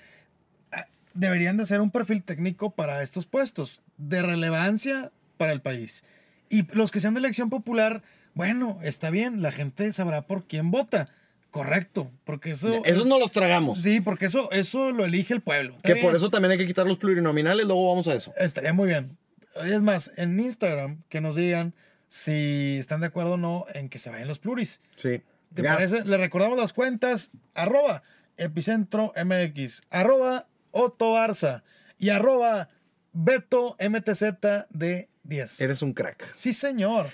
ah, 0.71 0.85
deberían 1.13 1.57
de 1.57 1.63
hacer 1.63 1.81
un 1.81 1.91
perfil 1.91 2.23
técnico 2.23 2.71
para 2.71 3.03
estos 3.03 3.25
puestos, 3.25 3.81
de 3.97 4.21
relevancia 4.21 5.11
para 5.37 5.51
el 5.51 5.61
país. 5.61 6.03
Y 6.49 6.63
los 6.75 6.91
que 6.91 6.99
sean 6.99 7.13
de 7.13 7.19
elección 7.19 7.49
popular, 7.49 8.01
bueno, 8.33 8.79
está 8.81 9.09
bien, 9.09 9.41
la 9.41 9.51
gente 9.51 9.91
sabrá 9.93 10.21
por 10.23 10.45
quién 10.45 10.71
vota. 10.71 11.09
Correcto, 11.55 12.11
porque 12.25 12.51
eso... 12.51 12.83
Esos 12.83 13.03
es- 13.03 13.07
no 13.07 13.17
los 13.17 13.31
tragamos. 13.31 13.81
Sí, 13.81 14.01
porque 14.01 14.25
eso, 14.25 14.51
eso 14.51 14.91
lo 14.91 15.05
elige 15.05 15.33
el 15.33 15.39
pueblo. 15.39 15.77
Que 15.83 15.95
por 15.95 16.13
eso 16.13 16.29
también 16.29 16.51
hay 16.51 16.57
que 16.57 16.67
quitar 16.67 16.85
los 16.85 16.97
plurinominales, 16.97 17.65
luego 17.65 17.87
vamos 17.87 18.09
a 18.09 18.13
eso. 18.13 18.33
Estaría 18.35 18.73
muy 18.73 18.89
bien. 18.89 19.17
Es 19.63 19.81
más, 19.81 20.11
en 20.17 20.37
Instagram, 20.37 21.01
que 21.07 21.21
nos 21.21 21.37
digan 21.37 21.73
si 22.09 22.75
están 22.77 22.99
de 22.99 23.07
acuerdo 23.07 23.35
o 23.35 23.37
no 23.37 23.65
en 23.73 23.87
que 23.87 23.99
se 23.99 24.09
vayan 24.09 24.27
los 24.27 24.37
pluris. 24.39 24.81
Sí. 24.97 25.21
¿Te 25.53 25.61
Gas. 25.61 25.75
parece? 25.77 26.03
Le 26.03 26.17
recordamos 26.17 26.57
las 26.57 26.73
cuentas, 26.73 27.31
arroba 27.53 28.03
epicentro 28.35 29.13
MX, 29.15 29.83
arroba 29.91 30.47
Otto 30.71 31.13
Barza 31.13 31.63
y 31.97 32.09
arroba 32.09 32.67
Beto 33.13 33.77
MTZ 33.79 34.23
de 34.71 35.07
10. 35.23 35.61
Eres 35.61 35.81
un 35.81 35.93
crack. 35.93 36.21
Sí, 36.33 36.51
señor. 36.51 37.11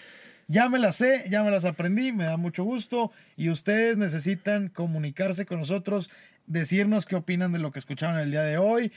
Ya 0.52 0.68
me 0.68 0.80
las 0.80 0.98
sé, 0.98 1.24
ya 1.30 1.44
me 1.44 1.50
las 1.50 1.64
aprendí, 1.64 2.12
me 2.12 2.26
da 2.26 2.36
mucho 2.36 2.66
gusto. 2.66 3.14
Y 3.38 3.48
ustedes 3.48 3.96
necesitan 3.96 4.68
comunicarse 4.68 5.46
con 5.46 5.60
nosotros, 5.60 6.12
decirnos 6.46 7.06
qué 7.06 7.16
opinan 7.16 7.54
de 7.54 7.60
lo 7.60 7.72
que 7.72 7.80
escucharon 7.80 8.20
el 8.20 8.32
día 8.32 8.44
de 8.44 8.58
hoy 8.58 8.92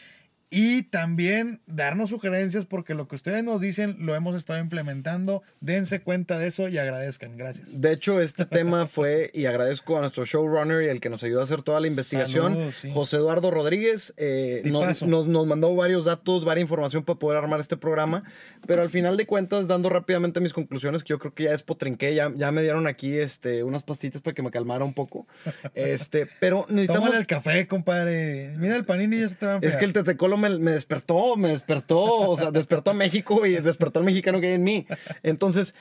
y 0.54 0.82
también 0.84 1.60
darnos 1.66 2.10
sugerencias 2.10 2.64
porque 2.66 2.94
lo 2.94 3.06
que 3.06 3.14
ustedes 3.14 3.44
nos 3.44 3.60
dicen 3.60 3.96
lo 4.00 4.14
hemos 4.14 4.36
estado 4.36 4.58
implementando. 4.58 5.42
Dense 5.60 6.00
cuenta 6.00 6.38
de 6.38 6.48
eso 6.48 6.68
y 6.68 6.78
agradezcan. 6.78 7.36
Gracias. 7.36 7.80
De 7.80 7.92
hecho, 7.92 8.20
este 8.20 8.46
tema 8.46 8.86
fue, 8.86 9.30
y 9.34 9.46
agradezco 9.46 9.96
a 9.96 10.00
nuestro 10.00 10.24
showrunner 10.24 10.82
y 10.82 10.88
el 10.88 11.00
que 11.00 11.08
nos 11.10 11.22
ayudó 11.22 11.40
a 11.40 11.44
hacer 11.44 11.62
toda 11.62 11.80
la 11.80 11.88
investigación, 11.88 12.54
Saludos, 12.54 12.74
sí. 12.76 12.90
José 12.92 13.16
Eduardo 13.16 13.50
Rodríguez, 13.50 14.14
eh, 14.16 14.62
nos, 14.66 15.02
nos- 15.02 15.26
nos 15.28 15.46
mandó 15.46 15.74
varios 15.76 16.04
datos, 16.06 16.44
varias 16.44 16.64
información 16.64 17.02
para 17.04 17.18
poder 17.18 17.36
armar 17.38 17.60
este 17.60 17.76
programa, 17.76 18.22
pero 18.66 18.80
al 18.82 18.88
final 18.90 19.16
de 19.16 19.26
cuentas, 19.26 19.68
dando 19.68 19.90
rápidamente 19.90 20.40
mis 20.40 20.52
conclusiones, 20.52 21.02
que 21.02 21.10
yo 21.10 21.18
creo 21.18 21.34
que 21.34 21.44
ya 21.44 21.50
despotrinqué, 21.50 22.14
ya, 22.14 22.32
ya 22.36 22.52
me 22.52 22.62
dieron 22.62 22.86
aquí 22.86 23.12
este, 23.18 23.62
unas 23.64 23.82
pastillas 23.82 24.22
para 24.22 24.34
que 24.34 24.42
me 24.42 24.50
calmara 24.50 24.84
un 24.84 24.94
poco, 24.94 25.26
este, 25.74 26.26
pero 26.40 26.64
necesitamos... 26.68 27.02
Tómale 27.04 27.20
el 27.20 27.26
café, 27.26 27.66
compadre. 27.66 28.54
Mira 28.58 28.76
el 28.76 28.84
panini 28.84 29.18
ya 29.20 29.28
se 29.28 29.34
te 29.34 29.46
va 29.46 29.54
a 29.54 29.58
Es 29.58 29.76
que 29.76 29.84
el 29.84 29.92
tetecolo 29.92 30.36
me, 30.50 30.72
despertó, 30.72 31.37
me 31.37 31.48
despertó, 31.48 32.30
o 32.30 32.37
sea, 32.37 32.50
despertó 32.50 32.90
a 32.90 32.94
México 32.94 33.46
y 33.46 33.54
despertó 33.57 33.98
al 33.98 34.04
mexicano 34.04 34.40
que 34.40 34.48
hay 34.48 34.54
en 34.54 34.64
mí. 34.64 34.87
Entonces, 35.22 35.74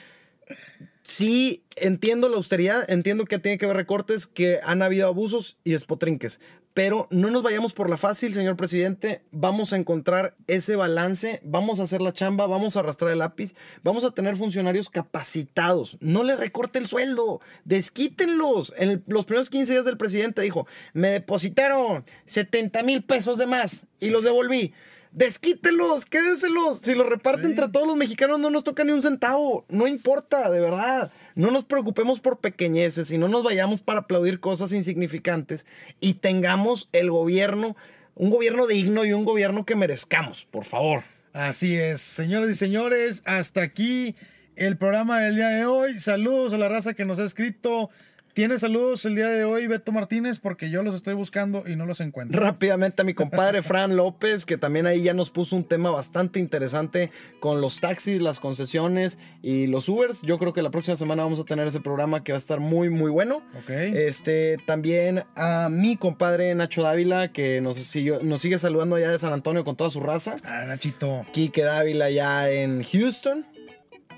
sí, 1.04 1.64
entiendo 1.76 2.30
la 2.30 2.38
austeridad, 2.38 2.90
entiendo 2.90 3.26
que 3.26 3.40
tiene 3.40 3.58
que 3.58 3.66
haber 3.66 3.78
recortes, 3.78 4.28
que 4.28 4.60
han 4.64 4.82
habido 4.82 5.08
abusos 5.08 5.58
y 5.64 5.72
despotrinques, 5.72 6.40
pero 6.74 7.08
no 7.12 7.30
nos 7.30 7.44
vayamos 7.44 7.72
por 7.74 7.88
la 7.88 7.98
fácil, 7.98 8.34
señor 8.34 8.56
presidente. 8.58 9.22
Vamos 9.32 9.74
a 9.74 9.78
encontrar 9.78 10.36
ese 10.48 10.76
balance, 10.76 11.40
vamos 11.44 11.80
a 11.80 11.84
hacer 11.84 12.02
la 12.02 12.14
chamba, 12.14 12.48
vamos 12.48 12.76
a 12.76 12.80
arrastrar 12.80 13.12
el 13.12 13.20
lápiz, 13.20 13.54
vamos 13.84 14.04
a 14.04 14.10
tener 14.12 14.36
funcionarios 14.36 14.90
capacitados. 14.90 15.98
No 16.00 16.24
le 16.24 16.36
recorte 16.36 16.80
el 16.80 16.88
sueldo, 16.88 17.42
desquítenlos. 17.66 18.74
En 18.78 18.90
el- 18.90 19.04
los 19.06 19.26
primeros 19.26 19.52
15 19.52 19.74
días 19.74 19.86
del 19.86 19.98
presidente 19.98 20.42
dijo, 20.42 20.66
me 20.94 21.10
depositaron 21.10 22.06
70 22.26 22.82
mil 22.82 23.04
pesos 23.04 23.38
de 23.38 23.46
más 23.46 23.86
y 24.00 24.10
los 24.10 24.24
devolví. 24.24 24.74
Desquítelos, 25.14 26.08
quédenselos. 26.08 26.80
Si 26.80 26.96
los 26.96 27.08
reparte 27.08 27.46
entre 27.46 27.70
todos 27.70 27.88
los 27.88 27.96
mexicanos 27.96 28.40
no 28.40 28.50
nos 28.50 28.64
toca 28.64 28.84
ni 28.84 28.92
un 28.94 29.04
centavo. 29.04 29.64
No 29.70 29.88
importa, 29.88 30.50
de 30.50 30.60
verdad. 30.60 31.12
No 31.36 31.52
nos 31.52 31.66
preocupemos 31.66 32.20
por 32.20 32.40
pequeñeces 32.40 33.12
y 33.12 33.20
no 33.20 33.28
nos 33.28 33.44
vayamos 33.44 33.82
para 33.82 34.02
aplaudir 34.02 34.40
cosas 34.40 34.74
insignificantes 34.74 35.68
y 36.00 36.16
tengamos 36.16 36.90
el 36.94 37.12
gobierno, 37.12 37.76
un 38.16 38.32
gobierno 38.32 38.66
digno 38.66 39.06
y 39.06 39.14
un 39.14 39.24
gobierno 39.24 39.66
que 39.66 39.76
merezcamos, 39.76 40.46
por 40.46 40.66
favor. 40.66 41.04
Así 41.32 41.76
es, 41.76 42.02
señoras 42.02 42.50
y 42.50 42.56
señores, 42.56 43.22
hasta 43.26 43.62
aquí 43.62 44.16
el 44.56 44.78
programa 44.78 45.20
del 45.20 45.36
día 45.36 45.50
de 45.50 45.66
hoy. 45.68 46.00
Saludos 46.00 46.54
a 46.54 46.58
la 46.58 46.70
raza 46.70 46.96
que 46.96 47.06
nos 47.06 47.20
ha 47.20 47.24
escrito. 47.24 47.92
¿Tiene 48.34 48.58
saludos 48.58 49.06
el 49.06 49.14
día 49.14 49.28
de 49.28 49.44
hoy, 49.44 49.68
Beto 49.68 49.92
Martínez? 49.92 50.40
Porque 50.40 50.72
yo 50.72 50.82
los 50.82 50.96
estoy 50.96 51.14
buscando 51.14 51.64
y 51.68 51.76
no 51.76 51.86
los 51.86 52.02
encuentro. 52.02 52.42
Rápidamente 52.42 53.04
a 53.04 53.06
mi 53.06 53.14
compadre 53.14 53.62
Fran 53.62 53.96
López, 53.96 54.48
que 54.48 54.58
también 54.58 54.88
ahí 54.88 55.04
ya 55.04 55.14
nos 55.14 55.30
puso 55.30 55.56
un 55.56 55.64
tema 55.66 55.92
bastante 55.92 56.40
interesante 56.40 57.12
con 57.40 57.62
los 57.62 57.80
taxis, 57.80 58.20
las 58.22 58.40
concesiones 58.40 59.20
y 59.44 59.68
los 59.68 59.88
Ubers. 59.88 60.24
Yo 60.24 60.40
creo 60.40 60.52
que 60.52 60.64
la 60.64 60.72
próxima 60.72 60.96
semana 60.96 61.22
vamos 61.22 61.40
a 61.40 61.44
tener 61.44 61.68
ese 61.68 61.80
programa 61.80 62.24
que 62.24 62.32
va 62.32 62.38
a 62.38 62.40
estar 62.40 62.60
muy, 62.60 62.90
muy 62.90 63.12
bueno. 63.12 63.44
Este, 63.70 64.58
también 64.66 65.26
a 65.36 65.70
mi 65.70 65.96
compadre 65.96 66.56
Nacho 66.56 66.82
Dávila, 66.82 67.32
que 67.32 67.62
nos, 67.62 67.78
siguió- 67.78 68.24
nos 68.24 68.42
sigue 68.42 68.58
saludando 68.58 68.96
allá 68.96 69.12
de 69.12 69.20
San 69.20 69.32
Antonio 69.34 69.64
con 69.64 69.76
toda 69.76 69.92
su 69.92 70.00
raza. 70.00 70.38
Ah, 70.44 70.64
Nachito. 70.66 71.24
Quique 71.34 71.62
Dávila 71.62 72.10
ya 72.10 72.50
en 72.50 72.82
Houston 72.84 73.46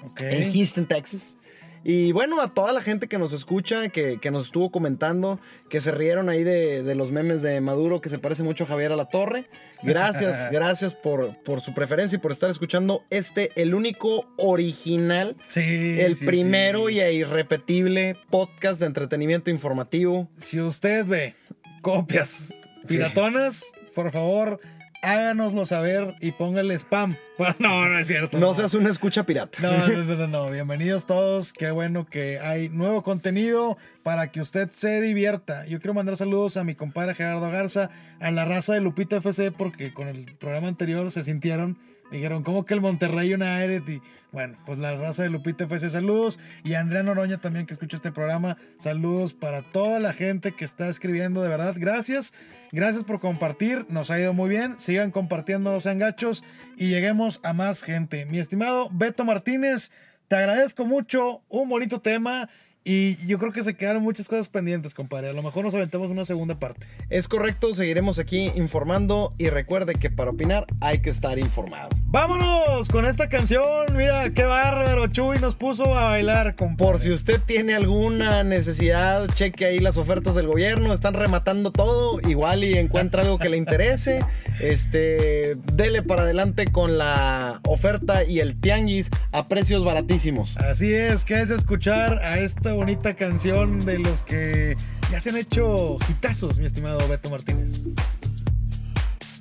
Ok. 0.06 0.22
en 0.22 0.54
Houston, 0.54 0.86
Texas. 0.88 1.38
Y 1.88 2.14
bueno, 2.14 2.42
a 2.42 2.50
toda 2.50 2.74
la 2.74 2.82
gente 2.82 3.08
que 3.08 3.20
nos 3.20 3.32
escucha, 3.32 3.90
que, 3.90 4.18
que 4.20 4.32
nos 4.32 4.48
estuvo 4.48 4.72
comentando, 4.72 5.40
que 5.70 5.80
se 5.82 5.92
rieron 5.92 6.30
ahí 6.30 6.44
de, 6.44 6.82
de 6.82 6.96
los 6.96 7.12
memes 7.12 7.44
de 7.44 7.62
Maduro, 7.62 8.02
que 8.02 8.10
se 8.10 8.18
parece 8.18 8.42
mucho 8.42 8.64
a 8.64 8.68
Javier 8.68 8.92
a 8.92 8.96
la 8.96 9.06
Torre. 9.06 9.48
Gracias, 9.84 10.50
gracias 10.52 10.96
por, 10.96 11.38
por 11.44 11.62
su 11.62 11.76
preferencia 11.76 12.16
y 12.16 12.20
por 12.20 12.32
estar 12.32 12.50
escuchando 12.50 13.04
este, 13.12 13.52
el 13.56 13.76
único 13.76 14.28
original, 14.38 15.38
Sí. 15.48 16.00
el 16.00 16.16
sí, 16.16 16.26
primero 16.26 16.88
sí. 16.88 16.96
y 16.96 17.02
irrepetible 17.02 18.18
podcast 18.32 18.80
de 18.80 18.88
entretenimiento 18.88 19.52
informativo. 19.52 20.28
Si 20.40 20.60
usted 20.60 21.06
ve 21.06 21.36
copias 21.84 22.56
piratonas, 22.88 23.74
por 23.94 24.12
favor, 24.12 24.60
háganoslo 25.06 25.66
saber 25.66 26.16
y 26.20 26.32
póngale 26.32 26.74
spam. 26.76 27.18
No, 27.60 27.88
no 27.88 28.00
es 28.00 28.08
cierto. 28.08 28.40
No 28.40 28.54
seas 28.54 28.74
una 28.74 28.90
escucha 28.90 29.26
pirata. 29.26 29.60
No, 29.62 29.88
no, 29.88 30.04
no, 30.04 30.16
no, 30.16 30.28
no. 30.28 30.50
Bienvenidos 30.50 31.06
todos. 31.06 31.52
Qué 31.54 31.70
bueno 31.72 32.06
que 32.06 32.40
hay 32.40 32.70
nuevo 32.70 33.04
contenido 33.04 33.78
para 34.04 34.32
que 34.32 34.42
usted 34.42 34.70
se 34.72 35.02
divierta. 35.02 35.66
Yo 35.66 35.80
quiero 35.80 35.94
mandar 35.94 36.16
saludos 36.16 36.58
a 36.58 36.64
mi 36.64 36.76
compadre 36.76 37.14
Gerardo 37.14 37.52
Garza, 37.52 37.90
a 38.20 38.32
la 38.32 38.46
raza 38.46 38.74
de 38.74 38.82
Lupita 38.82 39.18
FC, 39.18 39.52
porque 39.52 39.94
con 39.94 40.08
el 40.08 40.36
programa 40.38 40.68
anterior 40.68 41.12
se 41.12 41.24
sintieron. 41.24 41.78
Dijeron, 42.12 42.44
¿cómo 42.44 42.66
que 42.66 42.74
el 42.74 42.82
Monterrey 42.82 43.34
United? 43.34 43.84
Y 43.88 44.02
bueno, 44.32 44.58
pues 44.66 44.78
la 44.78 44.96
raza 44.96 45.24
de 45.24 45.30
Lupita 45.30 45.64
FC, 45.64 45.90
saludos. 45.90 46.40
Y 46.64 46.76
Andrea 46.76 47.04
Noroña 47.04 47.40
también 47.40 47.66
que 47.66 47.74
escucha 47.74 47.96
este 47.96 48.12
programa, 48.12 48.58
saludos 48.80 49.34
para 49.34 49.62
toda 49.62 50.00
la 50.00 50.14
gente 50.14 50.52
que 50.52 50.66
está 50.66 50.88
escribiendo, 50.88 51.42
de 51.42 51.50
verdad, 51.50 51.76
gracias. 51.78 52.34
Gracias 52.72 53.04
por 53.06 53.20
compartir, 53.20 53.86
nos 53.90 54.12
ha 54.12 54.20
ido 54.20 54.34
muy 54.34 54.50
bien. 54.50 54.80
Sigan 54.80 55.12
compartiendo, 55.12 55.72
no 55.72 55.82
sean 55.82 56.00
gachos 56.00 56.44
y 56.78 56.90
lleguemos 56.90 57.40
a 57.44 57.54
más 57.54 57.84
gente. 57.84 58.26
Mi 58.26 58.40
estimado 58.40 58.90
Beto 58.92 59.24
Martínez, 59.24 59.92
te 60.28 60.36
agradezco 60.36 60.86
mucho, 60.86 61.44
un 61.50 61.70
bonito 61.70 62.02
tema. 62.02 62.50
Y 62.88 63.18
yo 63.26 63.40
creo 63.40 63.52
que 63.52 63.64
se 63.64 63.76
quedaron 63.76 64.04
muchas 64.04 64.28
cosas 64.28 64.48
pendientes, 64.48 64.94
compadre. 64.94 65.30
A 65.30 65.34
lo 65.34 65.42
mejor 65.42 65.66
nos 65.66 65.74
aventamos 65.74 66.12
una 66.12 66.24
segunda 66.24 66.60
parte. 66.60 66.86
Es 67.10 67.28
correcto, 67.28 67.74
seguiremos 67.74 68.20
aquí 68.20 68.52
informando 68.56 69.34
y 69.40 69.50
recuerde 69.50 69.96
que 69.96 70.12
para 70.12 70.30
opinar 70.30 70.68
hay 70.82 71.00
que 71.00 71.10
estar 71.10 71.40
informado. 71.40 71.90
Vámonos 72.06 72.88
con 72.90 73.06
esta 73.06 73.28
canción. 73.28 73.66
Mira, 73.98 74.30
qué 74.30 74.44
bárbaro. 74.44 75.08
Chuy 75.08 75.40
nos 75.40 75.56
puso 75.56 75.98
a 75.98 76.04
bailar, 76.04 76.56
compadre. 76.56 76.92
Por 76.92 77.00
si 77.00 77.12
usted 77.12 77.42
tiene 77.44 77.74
alguna 77.74 78.44
necesidad, 78.44 79.28
cheque 79.34 79.66
ahí 79.66 79.80
las 79.80 79.98
ofertas 79.98 80.36
del 80.36 80.46
gobierno, 80.46 80.94
están 80.94 81.16
rematando 81.16 81.72
todo, 81.72 82.20
igual 82.22 82.64
y 82.64 82.78
encuentra 82.78 83.24
algo 83.24 83.40
que 83.40 83.50
le 83.50 83.58
interese, 83.58 84.20
este, 84.62 85.56
dele 85.74 86.04
para 86.04 86.22
adelante 86.22 86.66
con 86.68 87.00
la 87.00 87.62
oferta 87.64 88.24
y 88.24 88.42
el 88.42 88.60
tianguis 88.60 89.10
a 89.32 89.48
precios 89.48 89.84
baratísimos. 89.84 90.56
Así 90.58 90.94
es, 90.94 91.26
que 91.26 91.42
es 91.42 91.50
escuchar 91.50 92.20
a 92.20 92.38
esta 92.38 92.75
bonita 92.76 93.14
canción 93.16 93.80
de 93.80 94.00
los 94.00 94.22
que 94.22 94.76
ya 95.10 95.20
se 95.20 95.30
han 95.30 95.38
hecho 95.38 95.98
hitazos, 96.10 96.60
mi 96.60 96.66
estimado 96.66 97.08
Beto 97.08 97.30
Martínez. 97.30 97.82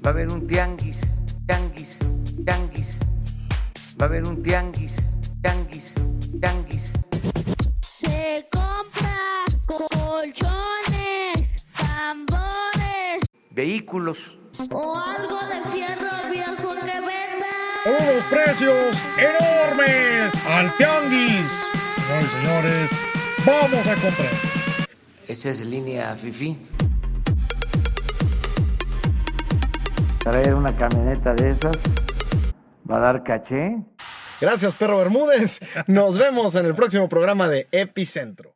Va 0.04 0.10
a 0.10 0.12
haber 0.12 0.28
un 0.28 0.46
tianguis, 0.46 1.20
tianguis, 1.46 1.98
tianguis. 2.44 3.00
Va 4.00 4.06
a 4.06 4.08
haber 4.08 4.24
un 4.24 4.40
tianguis, 4.40 5.16
tianguis, 5.42 5.94
tianguis. 6.40 6.92
Se 7.80 8.46
compra 8.52 9.44
colchones, 9.66 11.44
tambores 11.76 13.24
Vehículos, 13.50 14.38
o 14.70 14.96
algo 14.96 15.38
de 15.48 15.72
fierro 15.72 16.30
viejo 16.30 16.74
que 16.74 17.00
venda. 17.00 17.54
Unos 17.86 18.24
precios 18.30 18.96
enormes 19.18 20.32
al 20.46 20.76
tianguis. 20.76 21.74
Señores 22.06 22.24
y 22.24 22.36
señores, 22.36 23.03
vamos 23.44 23.86
a 23.86 23.94
comprar. 23.96 24.30
esta 25.28 25.50
es 25.50 25.64
línea 25.66 26.14
FIFI. 26.14 26.58
Traer 30.20 30.54
una 30.54 30.76
camioneta 30.76 31.34
de 31.34 31.50
esas 31.50 31.76
va 32.90 32.96
a 32.96 33.00
dar 33.00 33.22
caché. 33.22 33.76
Gracias, 34.40 34.74
perro 34.74 34.98
Bermúdez. 34.98 35.60
Nos 35.86 36.18
vemos 36.18 36.54
en 36.54 36.66
el 36.66 36.74
próximo 36.74 37.08
programa 37.08 37.48
de 37.48 37.68
Epicentro. 37.72 38.52